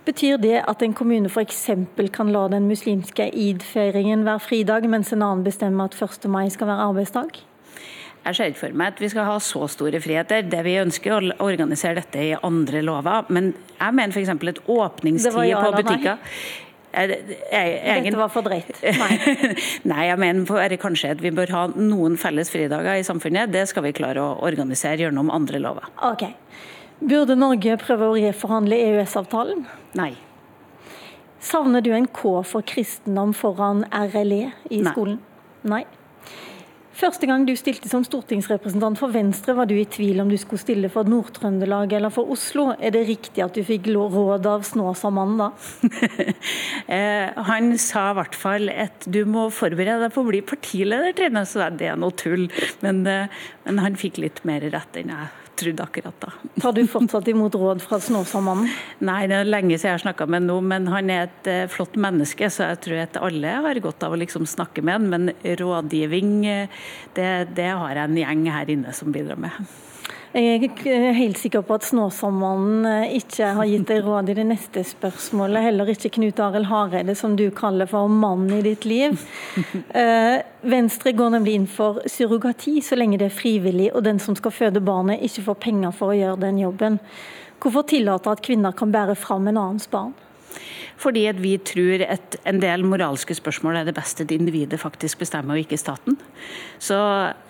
Betyr 0.07 0.39
det 0.41 0.55
at 0.63 0.81
en 0.81 0.95
kommune 0.97 1.29
f.eks. 1.29 1.67
kan 2.15 2.31
la 2.33 2.47
den 2.49 2.65
muslimske 2.65 3.27
id-feiringen 3.29 4.25
være 4.25 4.41
fridag, 4.41 4.87
mens 4.89 5.13
en 5.13 5.21
annen 5.21 5.45
bestemmer 5.45 5.91
at 5.91 5.99
1. 6.01 6.25
mai 6.25 6.47
skal 6.49 6.71
være 6.71 6.87
arbeidsdag? 6.89 7.37
Jeg 8.25 8.35
ser 8.35 8.49
ikke 8.49 8.63
for 8.63 8.79
meg 8.81 8.95
at 8.95 9.03
vi 9.03 9.11
skal 9.13 9.29
ha 9.29 9.35
så 9.43 9.67
store 9.69 10.01
friheter. 10.01 10.49
Det 10.49 10.63
Vi 10.65 10.79
ønsker 10.81 11.13
å 11.13 11.35
organisere 11.45 12.01
dette 12.01 12.25
i 12.31 12.33
andre 12.33 12.81
lover. 12.81 13.29
Men 13.29 13.53
jeg 13.77 13.95
mener 13.99 14.17
f.eks. 14.17 14.33
et 14.33 14.63
åpningstid 14.65 15.37
ja, 15.51 15.61
på 15.61 15.77
butikker. 15.77 16.17
Jeg, 16.89 18.03
Dette 18.03 18.17
var 18.17 18.31
for 18.33 18.45
drøyt. 18.45 18.71
Nei. 19.01 19.17
Nei, 19.87 20.05
jeg 20.09 20.19
mener 20.21 20.75
kanskje 20.81 21.11
at 21.13 21.21
vi 21.21 21.31
bør 21.35 21.53
ha 21.53 21.65
noen 21.75 22.17
felles 22.17 22.49
fridager 22.49 22.97
i 22.97 23.05
samfunnet. 23.05 23.51
Det 23.53 23.67
skal 23.69 23.85
vi 23.85 23.93
klare 23.95 24.23
å 24.23 24.39
organisere 24.45 25.05
gjennom 25.05 25.29
andre 25.33 25.61
lover. 25.61 25.91
Ok. 26.09 26.25
Burde 26.99 27.37
Norge 27.39 27.77
prøve 27.79 28.09
å 28.09 28.17
reforhandle 28.17 28.75
EØS-avtalen? 28.89 29.63
Nei. 29.99 30.11
Savner 31.39 31.83
du 31.85 31.93
en 31.95 32.09
K 32.11 32.41
for 32.43 32.65
kristendom 32.67 33.31
foran 33.37 33.85
RLE 33.93 34.49
i 34.69 34.81
Nei. 34.81 34.91
skolen? 34.91 35.21
Nei. 35.63 35.85
Første 36.99 37.29
gang 37.29 37.45
du 37.47 37.53
stilte 37.55 37.87
som 37.87 38.03
stortingsrepresentant 38.03 38.99
for 38.99 39.13
Venstre, 39.13 39.53
var 39.55 39.69
du 39.69 39.75
i 39.79 39.85
tvil 39.87 40.19
om 40.19 40.27
du 40.27 40.35
skulle 40.39 40.59
stille 40.59 40.89
for 40.91 41.07
Nord-Trøndelag 41.07 41.93
eller 41.95 42.11
for 42.11 42.27
Oslo. 42.33 42.73
Er 42.75 42.91
det 42.91 43.05
riktig 43.07 43.43
at 43.45 43.55
du 43.55 43.63
fikk 43.63 43.87
råd 43.95 44.49
av 44.49 44.67
Snåsamannen 44.67 45.39
da? 45.45 45.51
Eh, 46.89 47.29
han 47.45 47.75
sa 47.77 48.07
i 48.09 48.15
hvert 48.17 48.35
fall 48.37 48.71
at 48.73 49.05
du 49.13 49.19
må 49.29 49.43
forberede 49.53 50.07
deg 50.07 50.13
på 50.15 50.23
å 50.23 50.29
bli 50.31 50.39
partileder, 50.41 51.13
Trine. 51.13 51.43
Så 51.45 51.67
det 51.77 51.91
er 51.91 51.99
noe 52.01 52.15
tull. 52.17 52.47
Men, 52.81 53.03
eh, 53.05 53.43
men 53.67 53.83
han 53.83 53.99
fikk 53.99 54.17
litt 54.23 54.41
mer 54.47 54.65
rett 54.73 54.97
enn 54.97 55.13
jeg 55.13 55.38
trodde 55.59 55.85
akkurat 55.85 56.15
da. 56.23 56.31
Tar 56.61 56.75
du 56.77 56.81
fortsatt 56.89 57.27
imot 57.31 57.57
råd 57.59 57.83
fra 57.83 57.99
Snåsamannen? 58.03 58.71
Nei, 59.05 59.21
det 59.31 59.41
er 59.41 59.51
lenge 59.51 59.75
siden 59.75 59.91
jeg 59.91 59.97
har 59.97 60.05
snakka 60.05 60.29
med 60.29 60.41
ham 60.41 60.49
nå, 60.49 60.59
men 60.71 60.87
han 60.91 61.11
er 61.13 61.27
et 61.27 61.51
uh, 61.51 61.65
flott 61.71 61.99
menneske, 61.99 62.49
så 62.53 62.71
jeg 62.71 62.81
tror 62.85 63.03
at 63.03 63.19
alle 63.21 63.57
har 63.67 63.83
godt 63.83 64.07
av 64.07 64.15
å 64.15 64.19
liksom 64.19 64.47
snakke 64.49 64.83
med 64.85 64.97
ham. 64.97 65.11
Men 65.13 65.35
rådgivning, 65.59 66.33
eh, 66.49 66.81
det, 67.17 67.29
det 67.57 67.69
har 67.71 67.95
jeg 67.95 68.05
en 68.05 68.19
gjeng 68.23 68.49
her 68.53 68.73
inne 68.75 68.95
som 68.95 69.13
bidrar 69.15 69.39
med. 69.39 69.69
Jeg 70.29 70.69
er 70.85 71.15
helt 71.17 71.39
sikker 71.41 71.63
på 71.65 71.73
at 71.79 71.85
Snåsamannen 71.87 72.85
eh, 72.85 73.15
ikke 73.17 73.47
har 73.57 73.65
gitt 73.65 73.87
deg 73.89 74.03
råd 74.05 74.27
i 74.29 74.35
det 74.37 74.45
neste 74.45 74.83
spørsmålet. 74.85 75.63
Heller 75.65 75.89
ikke 75.89 76.11
Knut 76.19 76.41
Arild 76.45 76.69
Hareide, 76.69 77.15
som 77.17 77.33
du 77.33 77.47
kaller 77.49 77.89
for 77.89 78.11
mannen 78.13 78.59
i 78.59 78.61
ditt 78.65 78.85
liv. 78.85 79.17
Eh, 79.89 80.37
Venstre 80.69 81.11
går 81.17 81.31
nemlig 81.33 81.55
inn 81.57 81.65
for 81.67 81.97
surrogati 82.05 82.75
så 82.85 82.97
lenge 82.97 83.17
det 83.17 83.31
er 83.31 83.33
frivillig, 83.33 83.89
og 83.95 84.03
den 84.05 84.19
som 84.21 84.37
skal 84.37 84.53
føde 84.53 84.83
barnet, 84.85 85.23
ikke 85.25 85.47
får 85.47 85.57
penger 85.65 85.95
for 85.97 86.13
å 86.13 86.17
gjøre 86.19 86.41
den 86.43 86.61
jobben. 86.61 86.99
Hvorfor 87.59 87.87
tillate 87.89 88.29
at 88.29 88.43
kvinner 88.45 88.75
kan 88.77 88.93
bære 88.93 89.17
fram 89.17 89.49
en 89.49 89.57
annens 89.57 89.89
barn? 89.89 90.13
Fordi 90.99 91.25
at 91.31 91.39
vi 91.39 91.53
tror 91.63 92.03
at 92.03 92.35
en 92.49 92.59
del 92.59 92.83
moralske 92.87 93.35
spørsmål 93.37 93.79
er 93.79 93.87
det 93.87 93.95
beste 93.97 94.25
at 94.25 94.33
individet 94.35 94.79
faktisk 94.81 95.21
bestemmer, 95.21 95.55
og 95.55 95.63
ikke 95.63 95.79
staten. 95.79 96.17
Så 96.81 96.97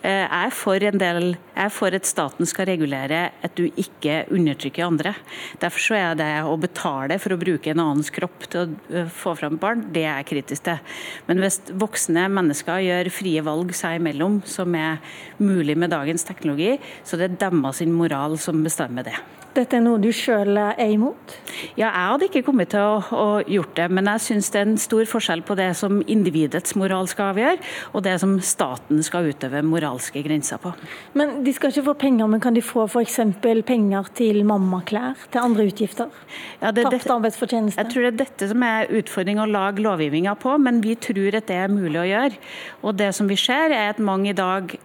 eh, 0.03 0.25
jeg 0.25 0.50
er 0.50 0.53
for 0.56 0.86
del 1.01 1.32
jeg 1.34 1.65
er 1.65 1.74
for 1.74 1.96
at 1.96 2.08
staten 2.08 2.48
skal 2.50 2.70
regulere 2.70 3.24
at 3.44 3.56
du 3.58 3.65
ikke 3.70 4.22
undertrykker 4.32 4.86
andre. 4.86 5.15
Derfor 5.62 5.86
så 5.89 5.98
er 5.98 6.20
det 6.20 6.29
å 6.46 6.58
betale 6.62 7.18
for 7.22 7.36
å 7.36 7.39
bruke 7.41 7.74
en 7.74 7.84
annens 7.84 8.13
kropp 8.13 8.48
til 8.48 8.62
å 8.62 8.94
eh, 8.94 9.10
få 9.10 9.36
fram 9.39 9.58
barn, 9.62 9.88
det 9.94 10.06
er 10.06 10.22
jeg 10.22 10.29
kritisk 10.34 10.68
til. 10.70 10.96
Men 11.27 11.44
hvis 11.44 11.62
voksne 11.74 12.27
mennesker 12.32 12.86
gjør 12.86 13.12
frie 13.13 13.44
valg 13.46 13.74
seg 13.77 14.00
imellom, 14.00 14.41
som 14.48 14.77
er 14.77 15.01
mulig 15.41 15.77
med 15.79 15.94
dagens 15.94 16.25
teknologi, 16.27 16.77
så 17.03 17.20
det 17.20 17.32
er 17.32 17.44
deres 17.48 17.84
moral 17.89 18.38
som 18.41 18.63
bestemmer 18.65 19.08
det. 19.08 19.18
Dette 19.56 19.79
er 19.79 19.82
noe 19.82 19.98
du 20.01 20.10
sjøl 20.13 20.58
er 20.60 20.77
imot? 20.94 21.34
Ja, 21.74 21.88
jeg 21.88 22.10
hadde 22.12 22.27
ikke 22.29 22.44
kommet 22.46 22.70
til 22.74 22.84
å, 22.86 23.00
å 23.01 23.27
gjort 23.50 23.74
det, 23.79 23.88
men 23.98 24.10
jeg 24.12 24.24
syns 24.27 24.50
det 24.53 24.62
er 24.62 24.68
en 24.70 24.79
stor 24.82 25.08
forskjell 25.10 25.41
på 25.48 25.56
det 25.58 25.72
som 25.79 26.03
individets 26.06 26.75
moral 26.77 27.10
skal 27.10 27.32
avgjøre, 27.34 27.58
og 27.98 28.03
det 28.06 28.15
som 28.22 28.36
staten 28.46 29.01
skal 29.06 29.32
utøve 29.32 29.63
moralske 29.65 30.22
grenser 30.25 30.62
på. 30.62 30.74
Men 31.18 31.39
de 31.46 31.53
skal 31.56 31.74
ikke 31.74 31.88
få 31.89 31.96
penger, 32.06 32.29
men 32.29 32.44
kan 32.44 32.58
de 32.58 32.63
få 32.65 32.86
f.eks. 32.86 33.18
penger 33.65 34.12
til 34.20 34.44
mammaklær, 34.48 35.18
til 35.34 35.41
andre 35.41 35.65
utgifter? 35.72 36.13
Ja, 36.62 36.74
det, 36.75 36.86
Tapt 36.86 37.10
arbeidsfortjeneste? 37.18 37.82
Jeg 37.82 37.94
tror 37.94 38.06
det 38.06 38.13
er 38.13 38.22
dette 38.25 38.51
som 38.53 38.68
er 38.70 38.94
utfordringen 39.01 39.48
å 39.48 39.50
lage 39.50 39.84
lovgivninga 39.86 40.38
på, 40.39 40.60
men 40.62 40.84
vi 40.86 40.94
tror 41.00 41.39
at 41.41 41.50
det 41.50 41.58
er 41.63 41.74
mulig 41.74 42.03
å 42.03 42.08
gjøre. 42.08 42.39
Og 42.86 43.01
det 43.01 43.12
som 43.18 43.29
vi 43.29 43.39
ser, 43.39 43.74
er 43.74 43.96
at 43.96 44.03
mange 44.03 44.32
i 44.32 44.38
dag 44.38 44.77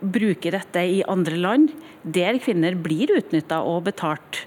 bruker 0.00 0.54
dette 0.56 0.82
i 0.84 1.00
andre 1.08 1.38
land, 1.40 1.72
der 2.02 2.38
kvinner 2.40 2.76
blir 2.80 3.10
utnytta 3.18 3.60
og 3.66 3.84
betalt 3.90 4.44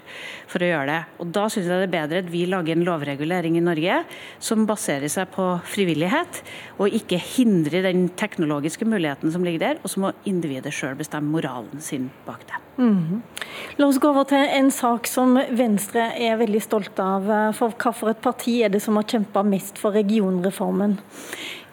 for 0.50 0.62
å 0.62 0.68
gjøre 0.68 0.88
det. 0.90 1.00
Og 1.22 1.30
Da 1.34 1.46
syns 1.50 1.68
jeg 1.68 1.82
det 1.82 1.86
er 1.88 1.92
bedre 1.92 2.22
at 2.24 2.30
vi 2.30 2.44
lager 2.50 2.74
en 2.74 2.84
lovregulering 2.86 3.58
i 3.58 3.64
Norge 3.64 4.00
som 4.42 4.66
baserer 4.66 5.10
seg 5.10 5.30
på 5.34 5.46
frivillighet, 5.70 6.42
og 6.78 6.94
ikke 6.94 7.18
hindrer 7.18 7.86
den 7.86 8.08
teknologiske 8.18 8.86
muligheten 8.88 9.32
som 9.34 9.46
ligger 9.46 9.62
der, 9.62 9.82
og 9.82 9.90
så 9.92 10.02
må 10.02 10.12
individet 10.28 10.74
sjøl 10.74 10.98
bestemme 10.98 11.30
moralen 11.34 11.82
sin 11.82 12.10
bak 12.26 12.46
det. 12.50 12.60
Mm. 12.78 13.22
La 13.78 13.86
oss 13.86 14.00
gå 14.02 14.10
over 14.10 14.26
til 14.30 14.42
en 14.42 14.70
sak 14.74 15.06
som 15.10 15.36
Venstre 15.54 16.10
er 16.18 16.40
veldig 16.40 16.62
stolt 16.62 16.98
av. 17.02 17.28
For 17.54 17.74
hva 17.78 17.94
for 17.94 18.10
et 18.10 18.22
parti 18.22 18.60
er 18.66 18.72
det 18.74 18.82
som 18.82 18.98
har 18.98 19.06
kjempa 19.06 19.44
mest 19.46 19.78
for 19.78 19.94
regionreformen? 19.94 20.98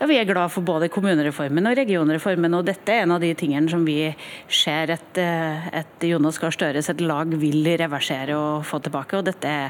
Ja, 0.02 0.08
Vi 0.10 0.16
er 0.18 0.26
glad 0.26 0.50
for 0.50 0.66
både 0.66 0.88
kommunereformen 0.90 1.68
og 1.70 1.76
regionreformen, 1.78 2.56
og 2.58 2.66
dette 2.66 2.90
er 2.90 3.04
en 3.04 3.12
av 3.14 3.22
de 3.22 3.36
tingene 3.38 3.70
som 3.70 3.84
vi 3.86 4.10
ser 4.50 4.90
at, 4.90 5.18
eh, 5.22 5.84
Jonas 6.10 6.40
Gahr 6.42 6.50
Støre 6.50 6.82
sitt 6.82 7.02
lag 7.02 7.28
vil 7.28 7.78
reversere 7.78 8.34
og 8.34 8.66
få 8.66 8.82
tilbake. 8.82 9.14
og 9.20 9.26
dette 9.26 9.46
er 9.46 9.70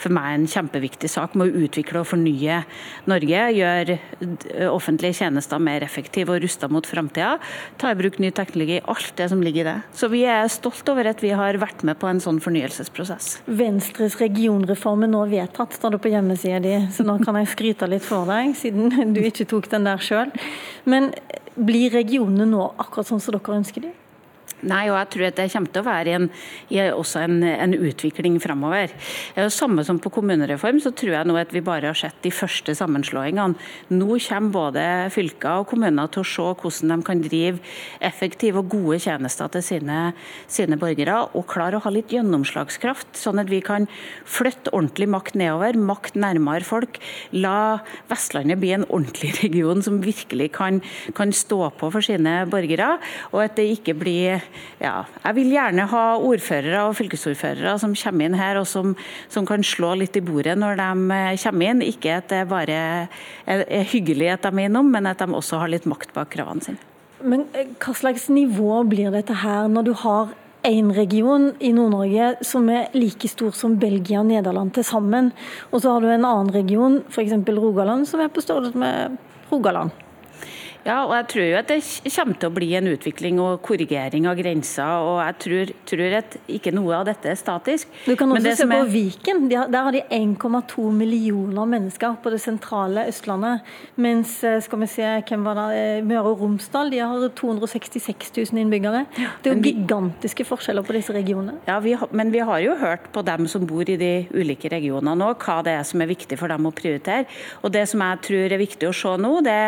for 0.00 0.14
meg 0.14 0.34
en 0.34 0.46
kjempeviktig 0.50 1.10
sak 1.10 1.36
med 1.38 1.50
å 1.50 1.64
utvikle 1.66 2.02
og 2.02 2.08
fornye 2.10 2.62
Norge. 3.10 3.42
Gjøre 3.56 3.98
offentlige 4.72 5.20
tjenester 5.22 5.62
mer 5.62 5.84
effektive 5.86 6.34
og 6.34 6.42
rusta 6.44 6.68
mot 6.72 6.86
framtida. 6.88 7.36
Ta 7.80 7.92
i 7.92 7.98
bruk 7.98 8.18
ny 8.22 8.32
teknologi. 8.34 8.80
Alt 8.90 9.14
det 9.18 9.28
som 9.32 9.42
ligger 9.44 9.64
i 9.64 9.68
det. 9.70 9.76
Så 9.98 10.10
vi 10.12 10.24
er 10.28 10.50
stolt 10.52 10.88
over 10.92 11.10
at 11.10 11.22
vi 11.22 11.32
har 11.36 11.60
vært 11.62 11.84
med 11.86 12.00
på 12.00 12.10
en 12.10 12.22
sånn 12.22 12.40
fornyelsesprosess. 12.42 13.42
Venstres 13.46 14.18
regionreform 14.20 15.06
er 15.06 15.12
nå 15.12 15.24
vedtatt, 15.30 15.78
står 15.78 15.96
det 15.96 16.02
på 16.02 16.12
hjemmesida 16.12 16.60
di, 16.62 16.74
så 16.94 17.06
nå 17.06 17.18
kan 17.22 17.38
jeg 17.40 17.52
skryte 17.52 17.88
litt 17.90 18.06
for 18.06 18.28
deg, 18.28 18.56
siden 18.58 19.14
du 19.14 19.22
ikke 19.22 19.48
tok 19.50 19.70
den 19.72 19.88
der 19.88 20.02
sjøl. 20.02 20.32
Men 20.88 21.12
blir 21.56 21.92
regionene 21.94 22.46
nå 22.48 22.70
akkurat 22.80 23.10
sånn 23.10 23.20
som 23.22 23.36
dere 23.36 23.58
ønsker 23.60 23.86
de? 23.86 23.92
Nei, 24.62 24.84
og 24.92 24.96
jeg 25.00 25.08
tror 25.14 25.26
at 25.26 25.38
det 25.40 25.48
kommer 25.50 25.72
til 25.74 25.82
å 25.82 25.86
være 25.88 26.14
en, 26.14 26.28
også 26.94 27.22
en, 27.24 27.40
en 27.42 27.74
utvikling 27.74 28.36
framover. 28.42 28.92
Samme 29.50 29.82
som 29.86 29.98
på 30.02 30.12
kommunereform, 30.14 30.78
så 30.82 30.92
tror 30.94 31.16
jeg 31.16 31.28
nå 31.28 31.34
at 31.40 31.50
vi 31.54 31.64
bare 31.64 31.90
har 31.90 31.98
sett 31.98 32.20
de 32.22 32.30
første 32.34 32.74
sammenslåingene. 32.78 33.58
Nå 33.90 34.18
kommer 34.22 34.54
både 34.54 34.84
fylker 35.14 35.64
og 35.64 35.68
kommuner 35.72 36.10
til 36.12 36.22
å 36.22 36.28
se 36.28 36.46
hvordan 36.62 36.94
de 36.94 37.06
kan 37.08 37.24
drive 37.24 37.58
effektive 38.04 38.62
og 38.62 38.70
gode 38.70 39.00
tjenester 39.02 39.50
til 39.56 39.64
sine, 39.66 39.98
sine 40.46 40.78
borgere, 40.78 41.18
og 41.34 41.48
klare 41.50 41.80
å 41.80 41.82
ha 41.82 41.92
litt 41.94 42.14
gjennomslagskraft, 42.14 43.16
sånn 43.18 43.42
at 43.42 43.50
vi 43.50 43.62
kan 43.64 43.88
flytte 44.28 44.70
ordentlig 44.70 45.10
makt 45.10 45.38
nedover, 45.42 45.78
makt 45.90 46.20
nærmere 46.22 46.66
folk. 46.66 47.00
La 47.34 47.82
Vestlandet 48.12 48.62
bli 48.62 48.74
en 48.76 48.86
ordentlig 48.86 49.34
region 49.42 49.82
som 49.82 49.98
virkelig 50.04 50.52
kan, 50.54 50.78
kan 51.18 51.34
stå 51.34 51.72
på 51.80 51.90
for 51.90 52.04
sine 52.04 52.44
borgere, 52.52 52.94
og 53.32 53.42
at 53.48 53.58
det 53.58 53.68
ikke 53.74 53.98
blir 53.98 54.51
ja, 54.82 54.94
jeg 55.24 55.38
vil 55.38 55.52
gjerne 55.54 55.86
ha 55.90 56.04
ordførere 56.18 56.84
og 56.88 56.96
fylkesordførere 56.98 57.76
som 57.82 57.96
kommer 57.98 58.28
inn 58.28 58.38
her 58.38 58.60
og 58.60 58.68
som, 58.68 58.94
som, 59.32 59.46
kan 59.48 59.64
slå 59.66 59.94
litt 60.00 60.16
i 60.18 60.24
bordet 60.24 60.56
når 60.60 60.78
de 60.80 61.18
eh, 61.18 61.32
kommer 61.44 61.72
inn. 61.72 61.84
Ikke 61.86 62.18
at 62.20 62.30
det 62.32 62.44
bare 62.50 62.78
er 63.46 63.90
hyggelig 63.92 64.32
at 64.36 64.46
de 64.46 64.52
er 64.54 64.68
innom, 64.68 64.92
men 64.92 65.10
at 65.10 65.22
de 65.22 65.28
også 65.32 65.62
har 65.62 65.72
litt 65.72 65.88
makt 65.88 66.14
bak 66.16 66.32
kravene 66.34 66.64
sine. 66.64 66.82
Men 67.22 67.46
eh, 67.56 67.72
hva 67.82 67.94
slags 67.96 68.28
nivå 68.32 68.82
blir 68.90 69.12
dette 69.14 69.42
her 69.42 69.68
når 69.70 69.90
du 69.90 69.92
har 70.04 70.32
én 70.66 70.92
region 70.94 71.50
i 71.58 71.72
Nord-Norge 71.74 72.44
som 72.46 72.68
er 72.70 72.92
like 72.94 73.28
stor 73.30 73.54
som 73.56 73.74
Belgia 73.82 74.20
og 74.20 74.28
Nederland 74.30 74.74
til 74.76 74.86
sammen, 74.86 75.32
og 75.70 75.82
så 75.82 75.96
har 75.96 76.04
du 76.04 76.10
en 76.10 76.28
annen 76.28 76.54
region, 76.54 77.00
f.eks. 77.10 77.34
Rogaland, 77.50 78.06
som 78.06 78.22
er 78.22 78.30
på 78.30 78.44
størrelse 78.44 78.78
med 78.78 79.18
Rogaland? 79.50 79.90
Ja, 80.82 81.04
og 81.06 81.12
jeg 81.14 81.26
tror 81.30 81.44
jo 81.46 81.58
at 81.60 81.68
det 81.70 81.78
kommer 82.10 82.38
til 82.42 82.50
å 82.50 82.54
bli 82.56 82.68
en 82.74 82.88
utvikling 82.90 83.38
og 83.42 83.60
korrigering 83.62 84.26
av 84.26 84.38
grenser. 84.38 85.04
og 85.06 85.20
Jeg 85.22 85.36
tror, 85.44 85.72
tror 85.86 86.16
at 86.18 86.36
ikke 86.50 86.72
noe 86.74 86.96
av 86.98 87.06
dette 87.06 87.30
er 87.30 87.38
statisk. 87.38 87.90
Du 88.06 88.16
kan 88.18 88.32
også 88.34 88.54
se 88.58 88.66
på 88.66 88.78
er... 88.80 88.90
Viken. 88.92 89.44
De 89.50 89.58
har, 89.60 89.70
der 89.70 89.86
har 89.86 89.94
de 89.94 90.02
1,2 90.10 90.88
millioner 90.96 91.68
mennesker 91.70 92.16
på 92.22 92.32
det 92.34 92.40
sentrale 92.42 93.06
Østlandet. 93.12 93.62
Mens 94.02 94.34
eh, 94.46 94.58
skal 94.64 94.82
vi 94.82 94.88
se, 94.90 95.06
hvem 95.28 95.46
var 95.46 95.60
det, 95.60 95.68
eh, 95.78 96.02
Møre 96.06 96.32
og 96.32 96.42
Romsdal 96.42 96.90
de 96.92 96.98
har 96.98 97.28
266 97.38 98.32
000 98.40 98.62
innbyggere. 98.64 99.04
Det 99.44 99.52
er 99.52 99.56
jo 99.56 99.62
gigantiske 99.68 100.46
forskjeller 100.48 100.86
på 100.86 100.98
disse 100.98 101.14
regionene. 101.14 101.60
Ja, 101.68 101.78
vi, 101.84 101.94
Men 102.10 102.34
vi 102.34 102.42
har 102.42 102.58
jo 102.64 102.74
hørt 102.80 103.06
på 103.14 103.22
dem 103.26 103.46
som 103.50 103.68
bor 103.70 103.86
i 103.86 103.98
de 104.00 104.12
ulike 104.34 104.72
regionene 104.72 105.14
nå, 105.18 105.30
hva 105.38 105.60
det 105.62 105.76
er 105.78 105.86
som 105.86 106.02
er 106.02 106.10
viktig 106.10 106.40
for 106.40 106.50
dem 106.50 106.66
å 106.66 106.74
prioritere. 106.74 107.28
Og 107.62 107.70
Det 107.72 107.86
som 107.88 108.02
jeg 108.02 108.22
tror 108.26 108.56
er 108.56 108.60
viktig 108.60 108.90
å 108.90 108.96
se 108.96 109.14
nå, 109.22 109.32
det, 109.46 109.58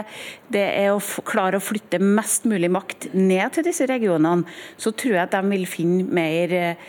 det 0.53 0.67
er 0.75 0.91
å 0.91 1.04
klare 1.27 1.59
å 1.61 1.65
flytte 1.65 2.01
mest 2.03 2.49
mulig 2.51 2.71
makt 2.73 3.09
ned 3.15 3.57
til 3.57 3.67
disse 3.67 3.87
regionene, 3.91 4.49
så 4.81 4.93
tror 4.93 5.19
jeg 5.19 5.23
at 5.27 5.35
de 5.37 5.43
vil 5.53 5.67
finne 5.69 6.07
mer 6.15 6.55
eh, 6.59 6.85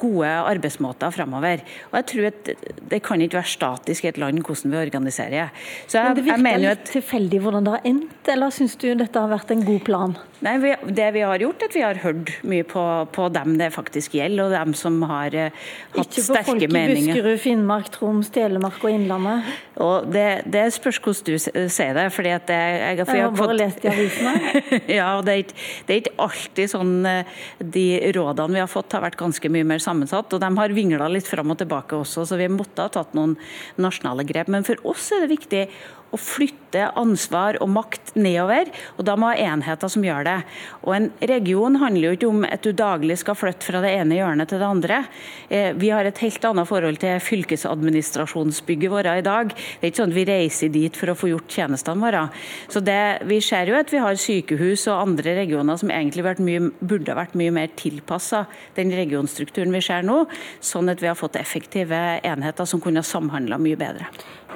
gode 0.00 0.30
arbeidsmåter 0.54 1.14
fremover. 1.14 1.64
Og 1.92 1.98
jeg 2.00 2.08
tror 2.12 2.30
at 2.30 2.52
Det 2.94 3.00
kan 3.02 3.20
ikke 3.20 3.38
være 3.38 3.50
statisk 3.50 4.04
i 4.04 4.10
et 4.10 4.18
land 4.20 4.42
hvordan 4.44 4.72
vi 4.72 4.78
organiserer. 4.78 5.50
Så 5.86 5.98
jeg, 5.98 6.04
Men 6.04 6.16
det 6.18 6.24
virker 6.28 6.62
litt 6.64 6.86
tilfeldig 6.90 7.40
hvordan 7.44 7.66
det 7.66 7.74
har 7.76 7.88
endt, 7.90 8.30
eller 8.34 8.54
syns 8.54 8.76
du 8.80 8.88
dette 8.94 9.20
har 9.20 9.30
vært 9.32 9.52
en 9.54 9.64
god 9.64 9.82
plan? 9.86 10.16
Nei, 10.44 10.58
vi, 10.60 10.74
Det 10.92 11.10
vi 11.14 11.22
har 11.24 11.40
gjort, 11.40 11.62
er 11.62 11.70
at 11.70 11.76
vi 11.76 11.82
har 11.84 12.00
hørt 12.02 12.32
mye 12.44 12.64
på, 12.68 12.84
på 13.14 13.28
dem 13.32 13.56
det 13.60 13.70
faktisk 13.74 14.16
gjelder, 14.18 14.44
og 14.44 14.52
dem 14.52 14.74
som 14.76 14.98
har 15.08 15.34
uh, 15.34 15.64
hatt 15.96 16.18
sterke 16.18 16.26
meninger. 16.26 16.34
Ikke 16.34 16.42
på 16.44 16.50
folk 16.50 16.66
i 16.66 16.70
Buskerud, 17.14 17.40
Finnmark, 17.40 17.90
Troms, 17.94 18.30
Telemark 18.34 18.82
og 18.84 18.92
Innlandet? 18.92 19.54
Og 19.80 20.10
det, 20.12 20.44
det 20.52 20.66
spørs 20.74 21.00
hvordan 21.02 21.24
du 21.26 21.68
sier 21.72 21.96
det. 21.96 22.06
fordi 22.12 22.34
at 22.34 22.50
jeg, 22.52 22.74
jeg, 22.80 22.98
jeg, 23.00 23.22
har 23.24 23.33
bare 23.38 23.56
lest 23.56 23.84
i 23.84 23.90
avisene. 23.90 24.34
ja, 24.98 25.08
og 25.18 25.24
det 25.26 25.34
er, 25.34 25.42
ikke, 25.44 25.58
det 25.86 25.94
er, 25.94 26.02
ikke, 26.02 26.14
alltid 26.24 26.72
sånn 26.72 26.94
eh, 27.08 27.34
De 27.76 27.86
rådene 28.16 28.58
vi 28.58 28.62
har 28.62 28.70
fått, 28.70 28.94
har 28.96 29.04
vært 29.04 29.20
ganske 29.20 29.50
mye 29.52 29.66
mer 29.68 29.82
sammensatt. 29.82 30.32
Og 30.34 30.42
de 30.42 30.50
har 30.58 30.76
vingla 30.76 31.10
litt 31.12 31.28
fram 31.28 31.52
og 31.54 31.60
tilbake 31.62 31.98
også, 31.98 32.26
så 32.28 32.40
vi 32.40 32.50
måtte 32.52 32.86
ha 32.86 32.92
tatt 32.92 33.14
noen 33.18 33.36
nasjonale 33.80 34.26
grep. 34.28 34.52
Men 34.52 34.66
for 34.66 34.80
oss 34.94 35.10
er 35.14 35.24
det 35.24 35.34
viktig 35.34 35.66
å 36.14 36.20
flytte 36.20 36.88
ansvar 36.98 37.58
og 37.62 37.70
makt 37.70 38.14
nedover, 38.18 38.70
og 38.98 39.06
da 39.06 39.14
må 39.18 39.30
ha 39.30 39.38
enheter 39.52 39.90
som 39.90 40.04
gjør 40.04 40.26
det. 40.26 40.36
Og 40.82 40.94
En 40.94 41.08
region 41.20 41.78
handler 41.82 42.08
jo 42.08 42.16
ikke 42.18 42.30
om 42.30 42.44
at 42.46 42.62
du 42.64 42.72
daglig 42.72 43.18
skal 43.20 43.38
flytte 43.38 43.66
fra 43.66 43.82
det 43.84 43.92
ene 43.94 44.18
hjørnet 44.18 44.50
til 44.50 44.62
det 44.62 44.68
andre. 44.68 45.00
Eh, 45.48 45.72
vi 45.78 45.90
har 45.90 46.06
et 46.06 46.22
helt 46.22 46.44
annet 46.44 46.68
forhold 46.68 47.00
til 47.02 47.22
fylkesadministrasjonsbygget 47.22 48.92
vårt 48.92 49.10
i 49.10 49.26
dag. 49.26 49.54
Det 49.54 49.82
er 49.82 49.92
ikke 49.92 50.02
sånn 50.02 50.14
at 50.14 50.18
vi 50.18 50.26
reiser 50.30 50.72
dit 50.74 50.96
for 50.96 51.12
å 51.12 51.18
få 51.18 51.30
gjort 51.32 51.58
tjenestene 51.58 52.02
våre. 52.02 52.28
Så 52.68 52.82
det, 52.84 53.00
Vi 53.24 53.40
ser 53.40 53.66
jo 53.66 53.78
at 53.78 53.90
vi 53.90 53.98
har 53.98 54.14
sykehus 54.14 54.86
og 54.88 55.08
andre 55.08 55.34
regioner 55.36 55.78
som 55.78 55.90
egentlig 55.90 56.24
mye, 56.44 56.70
burde 56.80 57.16
vært 57.16 57.34
mye 57.34 57.50
mer 57.50 57.68
tilpassa 57.76 58.46
den 58.76 58.92
regionstrukturen 58.94 59.72
vi 59.72 59.80
ser 59.80 60.02
nå, 60.02 60.24
sånn 60.60 60.90
at 60.92 61.02
vi 61.02 61.10
har 61.10 61.18
fått 61.18 61.36
effektive 61.40 62.20
enheter 62.22 62.68
som 62.68 62.80
kunne 62.80 63.02
ha 63.02 63.06
samhandla 63.06 63.58
mye 63.58 63.78
bedre. 63.80 64.08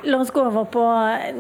La 0.06 0.20
oss 0.22 0.30
gå 0.30 0.42
over 0.46 0.68
på 0.70 0.82